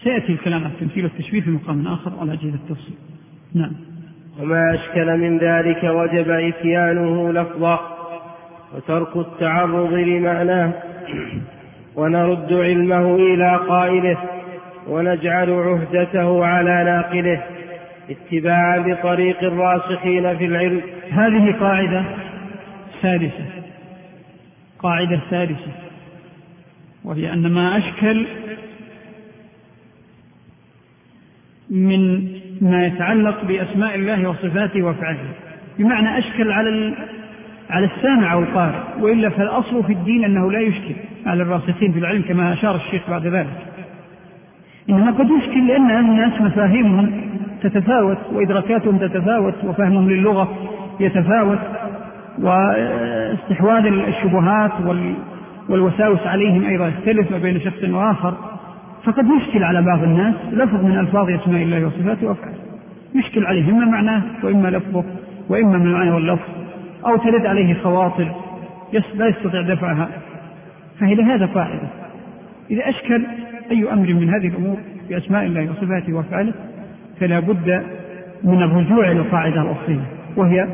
سيأتي 0.04 0.32
الكلام 0.32 0.64
عن 0.64 0.72
التمثيل 0.72 1.04
والتشبيه 1.04 1.42
في 1.42 1.50
مقام 1.50 1.88
آخر 1.88 2.12
على 2.22 2.38
جهة 2.38 2.56
التفصيل. 2.56 2.96
نعم. 3.56 3.72
وما 4.40 4.74
أشكل 4.74 5.18
من 5.18 5.38
ذلك 5.38 5.84
وجب 5.84 6.30
إتيانه 6.30 7.32
لفظا 7.32 7.80
وترك 8.76 9.18
التعرض 9.18 9.94
لمعناه. 9.94 10.72
ونرد 11.96 12.54
علمه 12.54 13.16
إلى 13.16 13.56
قائله 13.56 14.18
ونجعل 14.88 15.50
عهدته 15.50 16.46
على 16.46 16.84
ناقله 16.84 17.44
اتباعا 18.10 18.78
لطريق 18.78 19.44
الراسخين 19.44 20.38
في 20.38 20.46
العلم. 20.46 20.82
هذه 21.12 21.56
قاعدة 21.60 22.06
سادسة 23.02 23.46
قاعدة 24.80 25.22
سادسة 25.30 25.72
وهي 27.04 27.34
أن 27.34 27.52
ما 27.52 27.78
أشكل 27.78 28.26
من 31.70 32.32
ما 32.62 32.86
يتعلق 32.86 33.46
بأسماء 33.46 33.96
الله 33.96 34.30
وصفاته 34.30 34.84
وأفعاله 34.84 35.34
بمعنى 35.80 36.18
أشكل 36.18 36.52
على 36.52 36.94
على 37.70 37.86
السامع 37.86 38.34
أو 38.34 38.40
القارئ 38.40 38.80
وإلا 39.00 39.30
فالأصل 39.30 39.84
في 39.84 39.94
الدين 39.94 40.24
أنه 40.24 40.52
لا 40.52 40.60
يشكل 40.60 40.96
على 41.26 41.44
الراسخين 41.44 41.92
في 41.92 42.00
العلم 42.00 42.22
كما 42.22 42.54
أشار 42.54 42.76
الشيخ 42.76 43.10
بعد 43.10 43.28
ذلك. 43.28 43.58
إنما 44.90 45.12
قد 45.12 45.30
يشكل 45.30 45.68
لأن 45.68 46.00
الناس 46.00 46.42
مفاهيمهم 46.42 47.22
تتفاوت 47.64 48.18
وإدراكاتهم 48.32 48.98
تتفاوت 48.98 49.64
وفهمهم 49.64 50.10
للغة 50.10 50.70
يتفاوت. 51.00 51.60
واستحواذ 52.42 53.86
الشبهات 53.86 54.72
والوساوس 55.70 56.20
عليهم 56.28 56.66
أيضا 56.66 56.88
يختلف 56.88 57.32
ما 57.32 57.38
بين 57.38 57.60
شخص 57.60 57.84
وآخر. 57.84 58.34
فقد 59.04 59.26
يشكل 59.26 59.64
على 59.64 59.82
بعض 59.82 60.04
الناس 60.04 60.36
لفظ 60.52 60.86
من 60.86 61.00
ألفاظ 61.00 61.30
أسماء 61.30 61.64
الله 61.64 61.86
وصفاته 61.86 62.28
وأفعاله. 62.28 62.58
يشكل 63.16 63.46
عليه 63.46 63.72
إما 63.72 63.86
معناه 63.86 64.22
وإما 64.44 64.68
لفظه 64.68 65.04
وإما 65.50 65.78
من 65.78 65.94
معنى 65.94 66.12
واللفظ 66.12 66.50
أو 67.06 67.18
ترد 67.18 67.46
عليه 67.46 67.74
خواطر 67.74 68.32
لا 69.16 69.28
يستطيع 69.28 69.62
دفعها. 69.62 70.10
فهي 71.00 71.16
لهذا 71.16 71.46
قاعدة. 71.46 71.88
إذا 72.72 72.90
أشكل 72.90 73.24
أي 73.72 73.94
أمر 73.94 74.14
من 74.14 74.30
هذه 74.30 74.48
الأمور 74.48 74.78
بأسماء 75.10 75.46
الله 75.46 75.72
وصفاته 75.72 76.14
وأفعاله 76.14 76.54
فلا 77.20 77.40
بد 77.40 77.84
من 78.44 78.64
الرجوع 78.64 79.12
إلى 79.12 79.20
القاعدة 79.20 79.62
الأصلية 79.62 80.06
وهي 80.38 80.68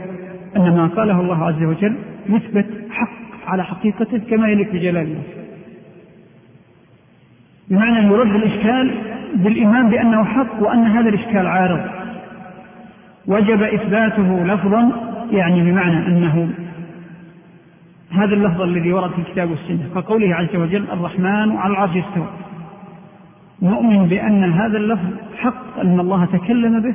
أن 0.55 0.75
ما 0.75 0.87
قاله 0.87 1.21
الله 1.21 1.45
عز 1.45 1.63
وجل 1.63 1.95
يثبت 2.29 2.65
حق 2.89 3.47
على 3.47 3.63
حقيقته 3.63 4.17
كما 4.17 4.47
يليق 4.47 4.71
بجلال 4.71 4.97
الله. 4.97 5.23
بمعنى 7.69 8.07
يرد 8.07 8.35
الإشكال 8.35 8.91
بالإيمان 9.35 9.89
بأنه 9.89 10.23
حق 10.23 10.61
وأن 10.61 10.85
هذا 10.85 11.09
الإشكال 11.09 11.47
عارض. 11.47 11.81
وجب 13.27 13.61
إثباته 13.63 14.43
لفظا 14.43 14.91
يعني 15.31 15.71
بمعنى 15.71 16.07
أنه 16.07 16.49
هذا 18.11 18.33
اللفظ 18.33 18.61
الذي 18.61 18.93
ورد 18.93 19.11
في 19.11 19.19
الكتاب 19.19 19.49
والسنة 19.49 19.89
كقوله 19.95 20.35
عز 20.35 20.55
وجل 20.55 20.85
الرحمن 20.91 21.57
على 21.57 21.73
العرش 21.73 21.97
استوى 21.97 22.27
نؤمن 23.61 24.07
بأن 24.07 24.43
هذا 24.43 24.77
اللفظ 24.77 25.09
حق 25.37 25.79
أن 25.79 25.99
الله 25.99 26.25
تكلم 26.25 26.79
به 26.79 26.93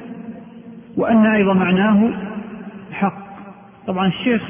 وأن 0.97 1.27
أيضا 1.27 1.53
معناه 1.53 2.11
طبعا 3.91 4.07
الشيخ 4.07 4.43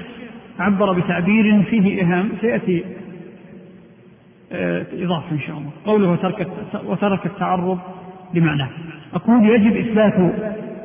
عبر 0.59 0.93
بتعبير 0.93 1.62
فيه 1.62 2.03
إهام 2.03 2.28
سيأتي 2.41 2.84
آه، 4.53 4.86
إضافة 4.93 5.32
إن 5.32 5.41
شاء 5.41 5.59
الله. 5.59 5.70
قوله 5.86 6.11
وترك, 6.11 6.49
وترك 6.86 7.26
التعرض 7.26 7.78
لمعناه. 8.34 8.68
أقول 9.14 9.49
يجب 9.49 9.76
إثبات 9.76 10.14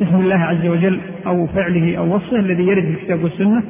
اسم 0.02 0.16
الله 0.16 0.36
عز 0.36 0.66
وجل 0.66 1.00
أو 1.28 1.48
فعله 1.48 1.98
أو 1.98 2.16
وصفه 2.16 2.40
الذي 2.40 2.64
يرد 2.64 2.84
في 2.84 2.90
الكتاب 2.90 3.24
والسنة 3.24 3.64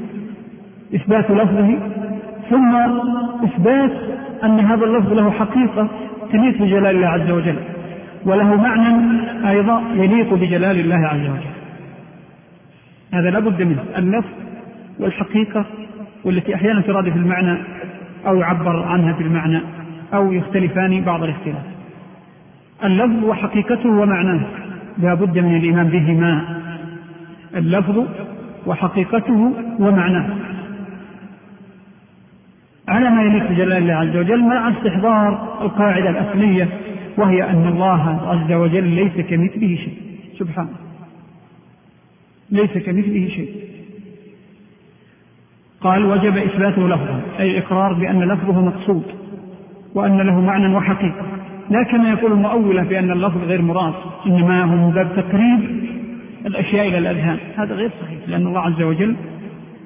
إثبات 0.95 1.31
لفظه 1.31 1.77
ثم 2.49 2.75
إثبات 3.43 3.91
أن 4.43 4.59
هذا 4.59 4.85
اللفظ 4.85 5.13
له 5.13 5.31
حقيقة 5.31 5.87
تليق 6.31 6.61
بجلال 6.61 6.95
الله 6.95 7.07
عز 7.07 7.31
وجل 7.31 7.57
وله 8.25 8.55
معنى 8.55 9.19
أيضا 9.49 9.81
يليق 9.95 10.33
بجلال 10.33 10.79
الله 10.79 11.07
عز 11.07 11.29
وجل. 11.29 11.55
هذا 13.13 13.29
لابد 13.29 13.61
منه. 13.61 13.83
اللفظ 13.97 14.44
والحقيقة 14.99 15.65
والتي 16.23 16.55
أحيانا 16.55 16.81
ترادف 16.81 17.15
المعنى 17.15 17.57
أو 18.27 18.35
يعبر 18.35 18.83
عنها 18.83 19.11
بالمعنى 19.11 19.61
أو 20.13 20.33
يختلفان 20.33 21.01
بعض 21.01 21.23
الاختلاف. 21.23 21.63
اللفظ 22.83 23.23
وحقيقته 23.23 23.89
ومعناه 23.89 24.47
لا 24.97 25.13
بد 25.13 25.39
من 25.39 25.57
الإيمان 25.57 25.87
بهما. 25.87 26.61
اللفظ 27.55 28.05
وحقيقته 28.65 29.53
ومعناه. 29.79 30.29
على 32.87 33.09
ما 33.09 33.23
يليق 33.23 33.51
بجلال 33.51 33.73
الله 33.73 33.93
عز 33.93 34.17
وجل 34.17 34.43
مع 34.43 34.69
استحضار 34.69 35.57
القاعدة 35.61 36.09
الأصلية 36.09 36.69
وهي 37.17 37.43
أن 37.43 37.67
الله 37.67 38.29
عز 38.29 38.51
وجل 38.51 38.83
ليس 38.83 39.13
كمثله 39.13 39.75
شيء. 39.75 39.97
سبحانه 40.39 40.69
ليس 42.51 42.71
كمثله 42.71 43.27
شيء. 43.29 43.74
قال 45.81 46.05
وجب 46.05 46.37
إثباته 46.37 46.87
لفظا 46.87 47.21
أي 47.39 47.51
الإقرار 47.51 47.93
بأن 47.93 48.23
لفظه 48.23 48.61
مقصود 48.61 49.03
وأن 49.95 50.17
له 50.17 50.41
معنى 50.41 50.75
وحقيقة. 50.75 51.25
لا 51.69 51.83
كما 51.83 52.09
يقول 52.09 52.31
المؤولة 52.31 52.83
بأن 52.83 53.11
اللفظ 53.11 53.43
غير 53.43 53.61
مراد 53.61 53.93
إنما 54.25 54.63
هو 54.63 54.75
من 54.75 54.91
باب 54.91 55.07
تقريب 55.15 55.59
الأشياء 56.45 56.87
إلى 56.87 56.97
الأذهان. 56.97 57.37
هذا 57.57 57.75
غير 57.75 57.91
صحيح 58.01 58.19
لأن 58.27 58.47
الله 58.47 58.59
عز 58.59 58.81
وجل 58.81 59.15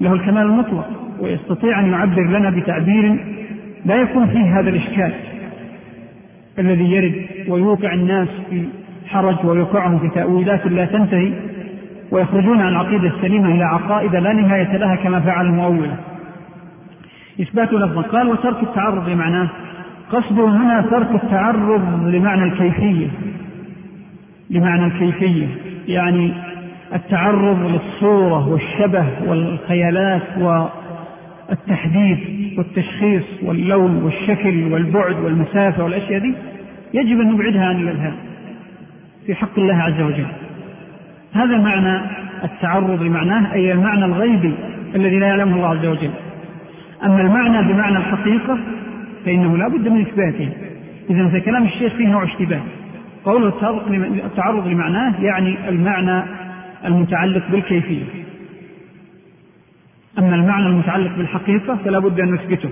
له 0.01 0.13
الكمال 0.13 0.43
المطلق 0.43 0.87
ويستطيع 1.19 1.79
أن 1.79 1.91
يعبر 1.91 2.27
لنا 2.27 2.49
بتعبير 2.49 3.25
لا 3.85 3.95
يكون 3.95 4.27
فيه 4.27 4.59
هذا 4.59 4.69
الإشكال 4.69 5.11
الذي 6.59 6.91
يرد 6.91 7.25
ويوقع 7.47 7.93
الناس 7.93 8.27
في 8.49 8.63
حرج 9.07 9.45
ويوقعهم 9.45 9.99
في 9.99 10.09
تأويلات 10.09 10.67
لا 10.67 10.85
تنتهي. 10.85 11.33
ويخرجون 12.11 12.61
عن 12.61 12.67
العقيدة 12.67 13.07
السليمة 13.07 13.55
إلى 13.55 13.63
عقائد 13.63 14.15
لا 14.15 14.33
نهاية 14.33 14.77
لها 14.77 14.95
كما 14.95 15.19
فعل 15.19 15.45
المؤولة 15.45 15.95
إثبات 17.41 17.73
لفظا 17.73 18.01
قال 18.01 18.27
وترك 18.27 18.63
التعرض 18.63 19.09
لمعناه 19.09 19.49
قصده 20.11 20.45
هنا 20.47 20.81
ترك 20.81 21.23
التعرض 21.23 22.03
لمعنى 22.07 22.43
الكيفية. 22.43 23.07
لمعنى 24.49 24.85
الكيفية. 24.85 25.47
يعني 25.87 26.33
التعرض 26.93 27.59
للصورة 27.71 28.47
والشبه 28.47 29.05
والخيالات 29.27 30.21
والتحديد 31.49 32.17
والتشخيص 32.57 33.23
واللون 33.43 34.03
والشكل 34.03 34.73
والبعد 34.73 35.15
والمسافة 35.19 35.83
والأشياء 35.83 36.19
دي 36.19 36.33
يجب 36.93 37.19
أن 37.21 37.31
نبعدها 37.33 37.65
عن 37.65 37.75
الأذهان 37.81 38.13
في 39.25 39.35
حق 39.35 39.59
الله 39.59 39.75
عز 39.75 40.01
وجل. 40.01 40.25
هذا 41.33 41.57
معنى 41.57 42.01
التعرض 42.43 43.01
لمعناه 43.01 43.53
أي 43.53 43.71
المعنى 43.71 44.05
الغيبي 44.05 44.53
الذي 44.95 45.19
لا 45.19 45.27
يعلمه 45.27 45.55
الله 45.55 45.67
عز 45.67 45.85
وجل. 45.85 46.11
أما 47.03 47.21
المعنى 47.21 47.73
بمعنى 47.73 47.97
الحقيقة 47.97 48.57
فإنه 49.25 49.57
لا 49.57 49.67
بد 49.67 49.87
من 49.87 50.01
إثباته. 50.01 50.49
إذا 51.09 51.29
فكلام 51.29 51.63
الشيخ 51.63 51.93
فيه 51.93 52.07
نوع 52.07 52.23
اشتباه. 52.23 52.61
قوله 53.25 53.53
التعرض 54.25 54.67
لمعناه 54.67 55.13
يعني 55.21 55.69
المعنى 55.69 56.23
المتعلق 56.85 57.43
بالكيفية. 57.51 58.03
أما 60.19 60.35
المعنى 60.35 60.65
المتعلق 60.65 61.11
بالحقيقة 61.17 61.75
فلا 61.85 61.99
بد 61.99 62.19
أن 62.19 62.33
نثبته 62.33 62.69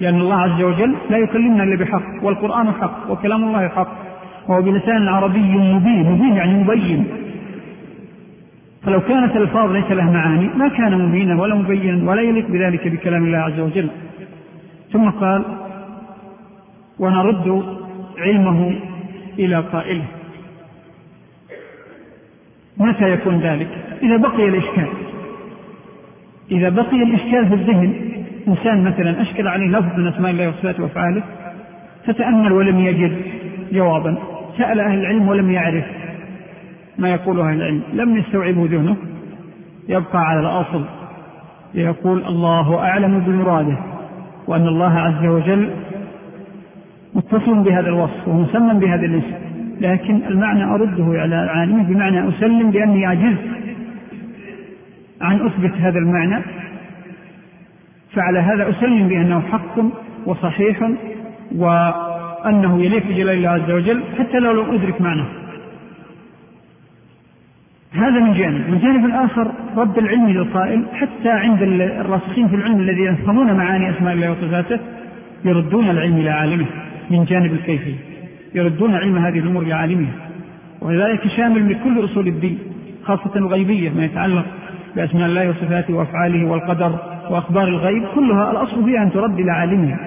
لأن 0.00 0.20
الله 0.20 0.36
عز 0.36 0.62
وجل 0.62 0.94
لا 1.10 1.18
يكلمنا 1.18 1.64
إلا 1.64 1.76
بحق 1.76 2.02
والقرآن 2.22 2.66
حق 2.66 3.10
وكلام 3.10 3.44
الله 3.44 3.68
حق 3.68 3.92
وهو 4.48 4.62
بلسان 4.62 5.08
عربي 5.08 5.38
مبين 5.38 6.12
مبين 6.12 6.36
يعني 6.36 6.54
مبين. 6.54 7.06
فلو 8.86 9.00
كانت 9.00 9.36
الألفاظ 9.36 9.72
ليس 9.72 9.90
لها 9.90 10.10
معاني 10.10 10.48
ما 10.56 10.68
كان 10.68 11.08
مبينا 11.08 11.40
ولا 11.40 11.54
مبينا 11.54 12.10
ولا 12.10 12.22
يليق 12.22 12.46
بذلك 12.48 12.88
بكلام 12.88 13.24
الله 13.24 13.38
عز 13.38 13.60
وجل. 13.60 13.88
ثم 14.92 15.10
قال 15.10 15.44
ونرد 16.98 17.64
علمه 18.18 18.80
إلى 19.38 19.56
قائله. 19.56 20.04
متى 22.76 23.10
يكون 23.10 23.40
ذلك؟ 23.40 23.68
إذا 24.02 24.16
بقي 24.16 24.48
الإشكال. 24.48 24.88
إذا 26.50 26.68
بقي 26.68 27.02
الإشكال 27.02 27.48
في 27.48 27.54
الذهن 27.54 27.94
إنسان 28.48 28.84
مثلا 28.84 29.22
أشكل 29.22 29.48
عليه 29.48 29.66
لفظ 29.66 29.98
من 29.98 30.06
أسماء 30.06 30.30
الله 30.30 30.48
وصفاته 30.48 30.82
وأفعاله 30.82 31.22
فتأمل 32.06 32.52
ولم 32.52 32.80
يجد 32.80 33.16
جوابا. 33.72 34.16
سأل 34.58 34.80
أهل 34.80 34.98
العلم 34.98 35.28
ولم 35.28 35.50
يعرف. 35.50 35.84
ما 36.98 37.08
يقوله 37.10 37.50
أهل 37.50 37.56
العلم. 37.56 37.82
لم 37.92 38.16
يستوعبه 38.16 38.68
ذهنه. 38.70 38.96
يبقى 39.88 40.18
على 40.18 40.40
الأصل. 40.40 40.84
يقول 41.74 42.24
الله 42.24 42.78
أعلم 42.78 43.18
بمراده 43.18 43.78
وأن 44.46 44.68
الله 44.68 44.98
عز 44.98 45.26
وجل 45.26 45.70
متصل 47.14 47.62
بهذا 47.62 47.88
الوصف 47.88 48.28
ومسمى 48.28 48.74
بهذا 48.74 49.06
الاسم. 49.06 49.34
لكن 49.80 50.22
المعنى 50.28 50.64
أرده 50.64 51.20
على 51.20 51.34
عالمه 51.36 51.82
بمعنى 51.82 52.28
أسلم 52.28 52.70
بأني 52.70 53.06
عجزت 53.06 53.48
عن 55.20 55.46
أثبت 55.46 55.72
هذا 55.78 55.98
المعنى. 55.98 56.42
فعلى 58.12 58.38
هذا 58.38 58.70
أسلم 58.70 59.08
بأنه 59.08 59.40
حق 59.40 59.78
وصحيح 60.26 60.90
وأنه 61.56 62.82
يليق 62.82 63.06
بجلال 63.06 63.36
الله 63.36 63.48
عز 63.48 63.70
وجل 63.70 64.02
حتى 64.18 64.38
لو 64.38 64.62
لم 64.62 64.74
أدرك 64.74 65.00
معناه. 65.00 65.26
هذا 67.94 68.20
من 68.20 68.34
جانب. 68.34 68.70
من 68.70 68.78
جانب 68.78 69.14
آخر 69.14 69.50
رد 69.76 69.98
العلم 69.98 70.28
للقائل 70.28 70.84
حتى 70.94 71.30
عند 71.30 71.62
الراسخين 71.62 72.48
في 72.48 72.56
العلم 72.56 72.80
الذين 72.80 73.14
يفهمون 73.14 73.52
معاني 73.52 73.90
أسماء 73.90 74.14
الله 74.14 74.30
وصفاته 74.30 74.78
يردون 75.44 75.90
العلم 75.90 76.16
إلى 76.16 76.30
عالمه 76.30 76.66
من 77.10 77.24
جانب 77.24 77.52
الكيفية. 77.52 77.94
يردون 78.54 78.94
علم 78.94 79.16
هذه 79.18 79.38
الأمور 79.38 79.64
لعالمها 79.64 80.12
وذلك 80.80 81.28
شامل 81.36 81.72
لكل 81.72 82.04
أصول 82.04 82.26
الدين 82.26 82.58
خاصة 83.04 83.30
الغيبية 83.36 83.90
ما 83.90 84.04
يتعلق 84.04 84.44
بأسماء 84.96 85.26
الله 85.26 85.48
وصفاته 85.48 85.94
وأفعاله 85.94 86.46
والقدر 86.46 86.98
وأخبار 87.30 87.68
الغيب 87.68 88.04
كلها 88.14 88.50
الأصل 88.50 88.84
فيها 88.84 89.02
أن 89.02 89.12
ترد 89.12 89.38
إلى 89.38 89.50
عالمها. 89.52 89.98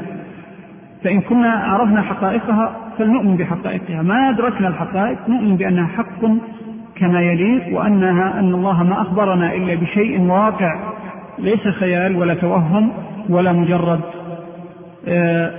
فإن 1.03 1.21
كنا 1.21 1.49
عرفنا 1.49 2.01
حقائقها 2.01 2.75
فلنؤمن 2.97 3.37
بحقائقها. 3.37 4.01
ما 4.01 4.29
أدركنا 4.29 4.67
الحقائق 4.67 5.17
نؤمن 5.29 5.55
بأنها 5.55 5.87
حق 5.87 6.25
كما 6.99 7.21
يليق 7.21 7.77
وأنها 7.77 8.39
أن 8.39 8.53
الله 8.53 8.83
ما 8.83 9.01
أخبرنا 9.01 9.53
إلا 9.53 9.75
بشيء 9.75 10.21
واقع. 10.21 10.79
ليس 11.39 11.67
خيال 11.67 12.15
ولا 12.15 12.33
توهم 12.33 12.91
ولا 13.29 13.51
مجرد 13.51 13.99
آه، 15.07 15.51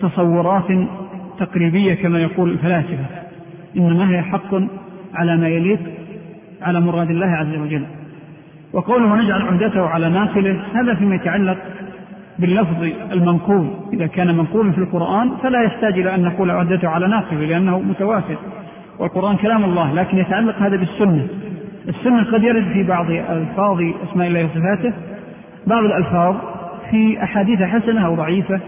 تصورات 0.00 0.64
تقريبية 1.38 1.94
كما 1.94 2.18
يقول 2.18 2.50
الفلاسفة. 2.50 3.04
إنما 3.76 4.10
هي 4.10 4.22
حق 4.22 4.54
على 5.14 5.36
ما 5.36 5.48
يليق 5.48 5.80
على 6.62 6.80
مراد 6.80 7.10
الله 7.10 7.26
عز 7.26 7.56
وجل. 7.58 7.84
وقوله 8.72 9.16
نجعل 9.16 9.42
عهدته 9.42 9.86
على 9.86 10.08
ناقله 10.08 10.62
هذا 10.74 10.94
فيما 10.94 11.14
يتعلق 11.14 11.58
باللفظ 12.38 12.82
المنقول. 13.12 13.70
إذا 13.92 14.06
كان 14.06 14.36
منقولا 14.36 14.72
في 14.72 14.78
القرآن 14.78 15.30
فلا 15.42 15.62
يحتاج 15.62 15.98
إلى 15.98 16.14
أن 16.14 16.22
نقول 16.22 16.50
عهدته 16.50 16.88
على 16.88 17.08
ناقله 17.08 17.46
لأنه 17.46 17.78
متوافر 17.78 18.36
والقرآن 18.98 19.36
كلام 19.36 19.64
الله 19.64 19.94
لكن 19.94 20.18
يتعلق 20.18 20.56
هذا 20.58 20.76
بالسنة. 20.76 21.26
السنة 21.88 22.24
قد 22.32 22.42
يرد 22.42 22.64
في 22.72 22.82
بعض 22.82 23.10
ألفاظ 23.10 23.82
أسماء 24.10 24.28
الله 24.28 24.44
وصفاته 24.44 24.92
بعض 25.66 25.84
الألفاظ 25.84 26.36
في 26.90 27.22
أحاديث 27.22 27.62
حسنة 27.62 28.06
أو 28.06 28.14
ضعيفة 28.14 28.60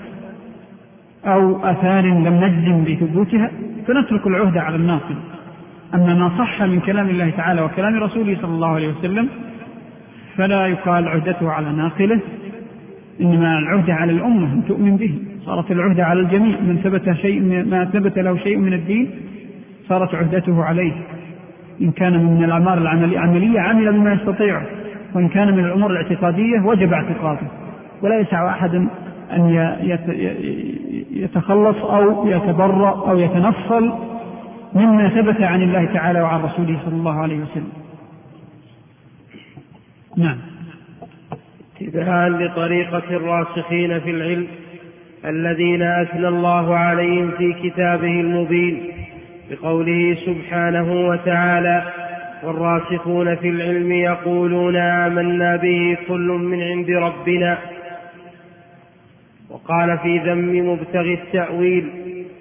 أو 1.27 1.65
آثار 1.65 2.05
لم 2.05 2.45
نجزم 2.45 2.85
بثبوتها 2.85 3.51
فنترك 3.87 4.27
العهد 4.27 4.57
على 4.57 4.77
الناقل. 4.77 5.15
أما 5.95 6.15
ما 6.15 6.31
صح 6.39 6.63
من 6.63 6.81
كلام 6.81 7.09
الله 7.09 7.31
تعالى 7.31 7.63
وكلام 7.63 8.03
رسوله 8.03 8.37
صلى 8.43 8.55
الله 8.55 8.75
عليه 8.75 8.89
وسلم 8.89 9.29
فلا 10.37 10.67
يقال 10.67 11.09
عهدته 11.09 11.51
على 11.53 11.73
ناقله 11.73 12.21
إنما 13.21 13.59
العهدة 13.59 13.95
على 13.95 14.13
الأمة 14.13 14.53
أن 14.53 14.63
تؤمن 14.69 14.97
به. 14.97 15.15
صارت 15.47 15.71
العهدة 15.71 16.05
على 16.05 16.21
الجميع 16.21 16.61
من 16.61 16.81
ثبت 16.85 17.13
شيء 17.13 17.41
ما 17.71 17.85
ثبت 17.85 18.19
له 18.19 18.37
شيء 18.37 18.59
من 18.59 18.73
الدين 18.73 19.11
صارت 19.89 20.15
عهدته 20.15 20.65
عليه. 20.65 20.93
إن 21.81 21.91
كان 21.91 22.25
من 22.25 22.45
الأعمال 22.45 22.79
العملية 22.79 23.61
عمل 23.61 23.93
بما 23.93 24.13
يستطيع. 24.13 24.63
وإن 25.15 25.29
كان 25.29 25.57
من 25.57 25.65
الأمور 25.65 25.91
الاعتقادية 25.91 26.61
وجب 26.61 26.93
اعتقاده. 26.93 27.47
ولا 28.03 28.21
يسع 28.21 28.51
أحد 28.51 28.75
أن 29.33 29.75
يتخلص 31.11 31.77
أو 31.77 32.29
يتبرأ 32.29 33.11
أو 33.11 33.19
يتنفل 33.19 33.93
مما 34.75 35.09
ثبت 35.09 35.43
عن 35.43 35.63
الله 35.63 35.85
تعالى 35.85 36.21
وعن 36.21 36.41
رسوله 36.41 36.79
صلى 36.85 36.95
الله 36.95 37.21
عليه 37.21 37.37
وسلم. 37.37 37.73
نعم. 40.17 40.37
اتباعا 41.81 42.29
لطريقة 42.29 43.03
الراسخين 43.11 44.01
في 44.01 44.11
العلم 44.11 44.47
الذين 45.25 45.83
أثنى 45.83 46.29
الله 46.29 46.77
عليهم 46.77 47.31
في 47.31 47.53
كتابه 47.53 48.21
المبين. 48.21 48.83
بقوله 49.51 50.17
سبحانه 50.27 51.09
وتعالى 51.09 51.83
والراسخون 52.45 53.37
في 53.37 53.49
العلم 53.49 53.93
يقولون 53.93 54.77
آمنا 54.77 55.57
به 55.57 55.97
كل 56.09 56.29
من 56.29 56.63
عند 56.63 56.91
ربنا. 56.91 57.59
وقال 59.51 59.99
في 59.99 60.19
ذم 60.19 60.73
مبتغي 60.73 61.15
التأويل 61.15 61.91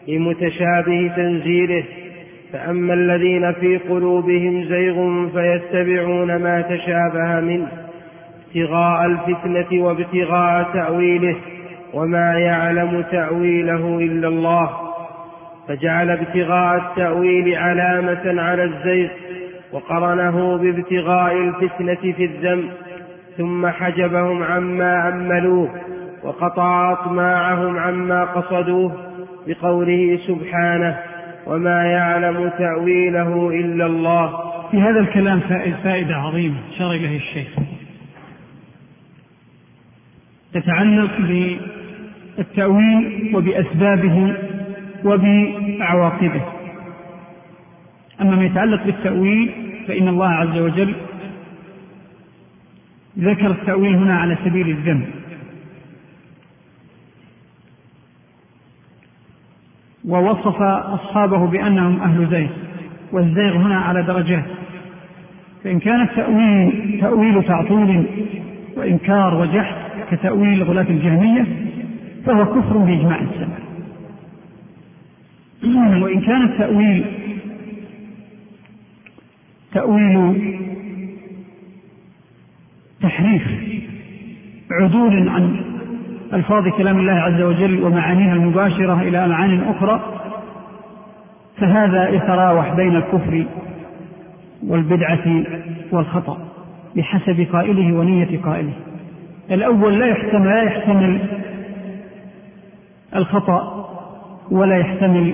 لمتشابه 0.08 1.12
تنزيله 1.16 1.84
فأما 2.54 2.94
الذين 2.94 3.54
في 3.54 3.78
قلوبهم 3.78 4.64
زيغ 4.64 5.28
فيتبعون 5.30 6.36
ما 6.36 6.62
تشابه 6.62 7.40
منه 7.40 7.68
ابتغاء 8.48 9.06
الفتنة 9.06 9.84
وابتغاء 9.84 10.70
تأويله 10.74 11.36
وما 11.94 12.40
يعلم 12.40 13.04
تأويله 13.12 14.00
إلا 14.00 14.28
الله. 14.28 14.83
فجعل 15.68 16.10
ابتغاء 16.10 16.78
التأويل 16.78 17.56
علامة 17.56 18.42
على 18.42 18.64
الزيغ 18.64 19.10
وقرنه 19.72 20.58
بابتغاء 20.58 21.38
الفتنة 21.38 22.14
في 22.14 22.26
الذنب 22.26 22.70
ثم 23.38 23.68
حجبهم 23.68 24.44
عما 24.44 25.10
أملوه 25.10 25.70
وقطع 26.24 26.92
أطماعهم 26.92 27.78
عما 27.78 28.24
قصدوه 28.24 29.14
بقوله 29.48 30.20
سبحانه 30.28 31.00
وما 31.48 31.86
يعلم 31.86 32.52
تأويله 32.58 33.50
إلا 33.50 33.86
الله. 33.86 34.54
في 34.72 34.82
هذا 34.82 35.00
الكلام 35.00 35.40
فائدة 35.84 36.16
عظيمة 36.16 36.56
شر 36.78 36.92
إليه 36.92 37.18
الشيخ. 37.18 37.48
تتعلق 40.54 41.12
بالتأويل 42.38 43.32
وبأسبابه 43.36 44.36
وبعواقبه. 45.06 46.42
أما 48.22 48.36
ما 48.36 48.46
يتعلق 48.46 48.84
بالتأويل 48.84 49.52
فإن 49.88 50.08
الله 50.08 50.30
عز 50.30 50.58
وجل 50.58 50.96
ذكر 53.20 53.52
التأويل 53.52 53.96
هنا 53.96 54.20
على 54.20 54.38
سبيل 54.46 54.70
الذنب 54.70 55.06
ووصف 60.06 60.62
أصحابه 60.62 61.48
بأنهم 61.48 62.02
أهل 62.02 62.28
زيغ 62.28 62.50
والزيغ 63.12 63.58
هنا 63.58 63.80
على 63.80 64.04
درجات. 64.04 64.46
فإن 65.64 65.80
كان 65.80 66.02
التأويل 66.02 66.98
تأويل 67.02 67.44
تعطيل 67.44 68.06
وإنكار 68.78 69.36
وجحد 69.36 69.76
كتأويل 70.12 70.64
غلاة 70.64 70.90
الجهمية 70.90 71.46
فهو 72.26 72.46
كفر 72.46 72.78
بإجماع 72.78 73.20
السلف. 73.20 73.63
وإن 75.64 76.22
كان 76.22 76.42
التأويل 76.42 77.06
تأويل 79.74 80.60
تحريف 83.02 83.44
عدول 84.72 85.30
عن 85.30 85.56
ألفاظ 86.34 86.68
كلام 86.68 87.00
الله 87.00 87.14
عز 87.14 87.42
وجل 87.42 87.84
ومعانيها 87.84 88.34
المباشرة 88.34 89.02
إلى 89.02 89.28
معان 89.28 89.64
أخرى 89.64 90.20
فهذا 91.58 92.10
يتراوح 92.10 92.74
بين 92.74 92.96
الكفر 92.96 93.46
والبدعة 94.68 95.44
والخطأ 95.92 96.38
بحسب 96.96 97.48
قائله 97.52 97.94
ونية 97.94 98.40
قائله. 98.46 98.74
الأول 99.52 100.00
لا 100.00 100.06
يحتمل 100.06 100.46
لا 100.46 100.64
يحتمل 100.64 101.20
الخطأ 103.16 103.83
ولا 104.54 104.78
يحتمل 104.78 105.34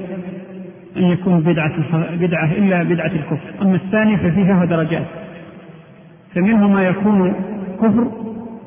أن 0.97 1.03
يكون 1.03 1.39
بدعة 1.39 1.71
بدعة 2.15 2.51
إلا 2.51 2.83
بدعة 2.83 3.11
الكفر. 3.11 3.53
أما 3.61 3.75
الثاني 3.75 4.17
ففيها 4.17 4.65
درجات. 4.65 5.05
فمنه 6.35 6.67
ما 6.67 6.83
يكون 6.83 7.33
كفر 7.81 8.07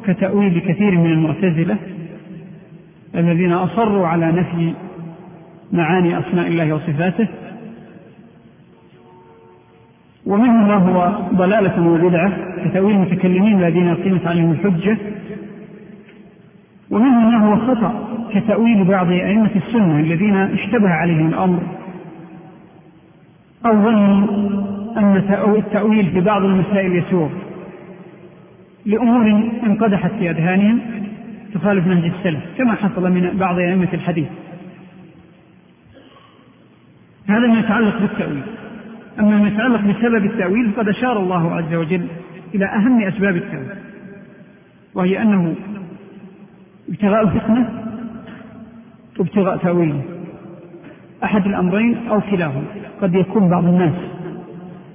كتأويل 0.06 0.58
كثير 0.58 0.98
من 0.98 1.12
المعتزلة 1.12 1.76
الذين 3.14 3.52
أصروا 3.52 4.06
على 4.06 4.26
نفي 4.26 4.72
معاني 5.72 6.18
أسماء 6.18 6.46
الله 6.46 6.72
وصفاته. 6.72 7.28
ومنه 10.26 10.66
ما 10.66 10.74
هو 10.76 11.28
ضلالة 11.34 11.88
وبدعة 11.88 12.32
كتأويل 12.64 12.96
المتكلمين 12.96 13.64
الذين 13.64 13.94
قيمت 13.94 14.26
عليهم 14.26 14.50
الحجة. 14.52 14.96
ومنه 16.90 17.30
ما 17.30 17.46
هو 17.46 17.56
خطأ. 17.56 18.11
كتأويل 18.34 18.84
بعض 18.84 19.10
أئمة 19.10 19.50
السنة 19.56 20.00
الذين 20.00 20.36
اشتبه 20.36 20.88
عليهم 20.88 21.28
الأمر. 21.28 21.62
أو 23.66 23.72
ظنوا 23.72 24.28
أن 24.96 25.16
التأويل 25.56 26.10
في 26.10 26.20
بعض 26.20 26.44
المسائل 26.44 26.96
يسوغ. 26.96 27.28
لأمور 28.86 29.50
انقدحت 29.66 30.10
في 30.18 30.30
أذهانهم 30.30 30.80
تخالف 31.54 31.86
منهج 31.86 32.12
السلف 32.18 32.40
كما 32.58 32.74
حصل 32.74 33.10
من 33.10 33.30
بعض 33.38 33.58
أئمة 33.58 33.88
الحديث. 33.92 34.28
هذا 37.26 37.46
ما 37.46 37.58
يتعلق 37.58 37.98
بالتأويل. 38.00 38.42
أما 39.20 39.38
ما 39.38 39.48
يتعلق 39.48 39.80
بسبب 39.80 40.24
التأويل 40.24 40.70
فقد 40.70 40.88
أشار 40.88 41.18
الله 41.18 41.54
عز 41.54 41.74
وجل 41.74 42.06
إلى 42.54 42.64
أهم 42.64 43.02
أسباب 43.02 43.36
التأويل 43.36 43.68
وهي 44.94 45.22
أنه 45.22 45.54
ابتغاء 46.88 47.22
الفتنة 47.22 47.68
وابتغاء 49.18 49.56
تأويله. 49.56 50.00
أحد 51.24 51.46
الأمرين 51.46 51.96
أو 52.10 52.20
كلاهما. 52.30 52.62
قد 53.02 53.14
يكون 53.14 53.48
بعض 53.48 53.64
الناس 53.64 53.92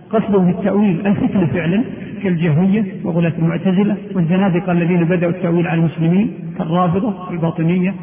قصده 0.10 0.38
بالتأويل 0.38 1.08
الفتنة 1.08 1.46
فعلا 1.46 1.84
كالجهمية 2.24 2.86
وغلاة 3.04 3.34
المعتزلة 3.40 3.96
والزنادقة 4.16 4.72
الذين 4.72 5.04
بدأوا 5.04 5.32
التأويل 5.32 5.68
على 5.68 5.80
المسلمين 5.80 6.34
كالرافضة 6.58 7.30
والباطنية 7.30 7.94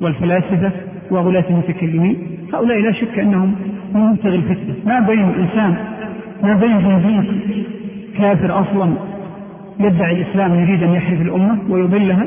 والفلاسفة 0.00 0.70
وغلاة 1.10 1.44
المتكلمين. 1.50 2.16
هؤلاء 2.52 2.80
لا 2.80 2.92
شك 2.92 3.18
أنهم 3.18 3.54
منتغي 3.94 4.36
الفتنة. 4.36 4.74
ما 4.86 5.00
بين 5.00 5.24
إنسان 5.24 5.76
ما 6.42 6.54
بين 6.54 6.80
زنديق 6.80 7.34
كافر 8.18 8.60
أصلا 8.60 8.92
يدعي 9.80 10.22
الإسلام 10.22 10.54
يريد 10.54 10.82
أن 10.82 10.92
يحرف 10.92 11.20
الأمة 11.20 11.58
ويضلها 11.68 12.26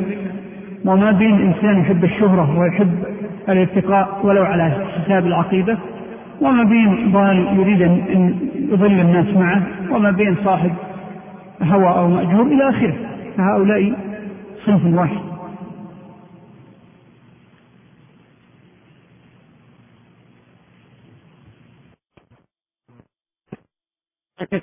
وما 0.86 1.12
بين 1.12 1.34
إنسان 1.34 1.80
يحب 1.80 2.04
الشهرة 2.04 2.60
ويحب 2.60 2.90
الارتقاء 3.50 4.20
ولو 4.24 4.44
على 4.44 4.72
حساب 4.98 5.26
العقيدة 5.26 5.78
وما 6.42 6.64
بين 6.64 7.12
ضال 7.12 7.60
يريد 7.60 7.82
أن 7.82 8.40
يضل 8.56 9.00
الناس 9.00 9.36
معه 9.36 9.62
وما 9.92 10.12
بين 10.12 10.36
صاحب 10.44 10.72
هوى 11.62 11.90
أو 11.90 12.08
مأجور 12.08 12.42
إلى 12.42 12.70
آخره. 12.70 12.96
فهؤلاء 13.38 13.94
صنف 14.66 14.86
واحد. 14.86 15.30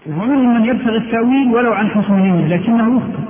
ومنهم 0.07 0.55
من 0.55 0.64
يبتغي 0.64 0.97
التأويل 0.97 1.55
ولو 1.55 1.72
عن 1.72 1.91
نية 2.11 2.57
لكنه 2.57 2.97
يخطئ. 2.97 3.22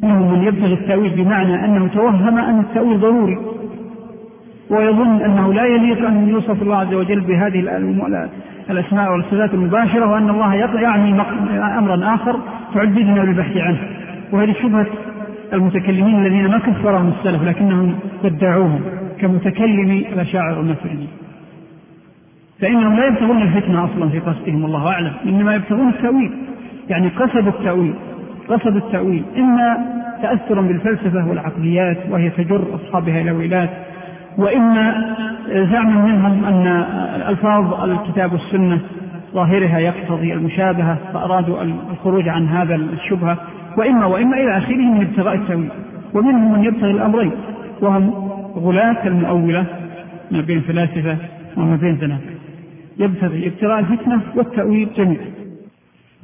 منهم 0.00 0.32
من 0.32 0.44
يبتغي 0.44 0.74
التأويل 0.74 1.24
بمعنى 1.24 1.64
أنه 1.64 1.88
توهم 1.88 2.38
أن 2.38 2.60
التأويل 2.60 3.00
ضروري. 3.00 3.38
ويظن 4.72 5.22
أنه 5.22 5.52
لا 5.52 5.64
يليق 5.64 6.06
أن 6.06 6.28
يوصف 6.28 6.62
الله 6.62 6.76
عز 6.76 6.94
وجل 6.94 7.20
بهذه 7.20 7.60
الأسماء 8.70 9.12
والصفات 9.12 9.54
المباشرة 9.54 10.06
وأن 10.06 10.30
الله 10.30 10.54
يعني 10.54 11.20
أمرا 11.78 12.14
آخر 12.14 12.38
تعجزنا 12.74 13.24
بالبحث 13.24 13.56
عنه. 13.56 13.78
وهذه 14.32 14.54
شبهة 14.62 14.86
المتكلمين 15.52 16.26
الذين 16.26 16.48
ما 16.48 16.58
كفرهم 16.58 17.12
السلف 17.18 17.42
لكنهم 17.42 17.94
ادعوهم 18.24 18.80
كمتكلمي 19.20 20.08
الأشاعر 20.12 20.58
والماتريديين 20.58 21.08
فإنهم 22.60 22.96
لا 22.96 23.06
يبتغون 23.06 23.42
الفتنة 23.42 23.84
أصلا 23.84 24.08
في 24.08 24.18
قصدهم 24.18 24.62
والله 24.62 24.86
أعلم. 24.86 25.12
إنما 25.26 25.54
يبتغون 25.54 25.88
التأويل. 25.88 26.32
يعني 26.88 27.08
قصدوا 27.08 27.52
التأويل 27.52 27.94
قصدوا 28.48 28.78
التأويل. 28.78 29.22
إما 29.36 29.78
تأثرا 30.22 30.62
بالفلسفة 30.62 31.28
والعقليات 31.28 31.96
وهي 32.10 32.30
تجر 32.30 32.64
أصحابها 32.74 33.20
إلى 33.20 33.30
ويلات 33.30 33.70
وإما 34.38 35.14
زعما 35.48 36.06
منهم 36.06 36.44
أن 36.44 36.66
ألفاظ 37.28 37.90
الكتاب 37.90 38.32
والسنة 38.32 38.80
ظاهرها 39.34 39.78
يقتضي 39.78 40.32
المشابهة 40.32 40.98
فأرادوا 41.12 41.62
الخروج 41.62 42.28
عن 42.28 42.48
هذا 42.48 42.74
الشبهة 42.74 43.38
وإما 43.78 44.06
وإما 44.06 44.36
إلى 44.36 44.58
آخره 44.58 44.76
من 44.76 45.00
ابتغاء 45.00 45.34
التأويل 45.34 45.68
ومنهم 46.14 46.52
من 46.52 46.64
يبتغي 46.64 46.90
الأمرين 46.90 47.32
وهم 47.80 48.10
غلاة 48.56 49.06
المؤولة 49.06 49.66
ما 50.30 50.40
بين 50.40 50.60
فلاسفة 50.60 51.16
وما 51.56 51.76
بين 51.76 51.96
زنادقة 51.96 52.32
يبتغي 52.98 53.46
ابتغاء 53.46 53.78
الفتنة 53.78 54.20
والتأويل 54.34 54.88
جميعا. 54.96 55.26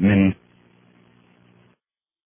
من 0.01 0.33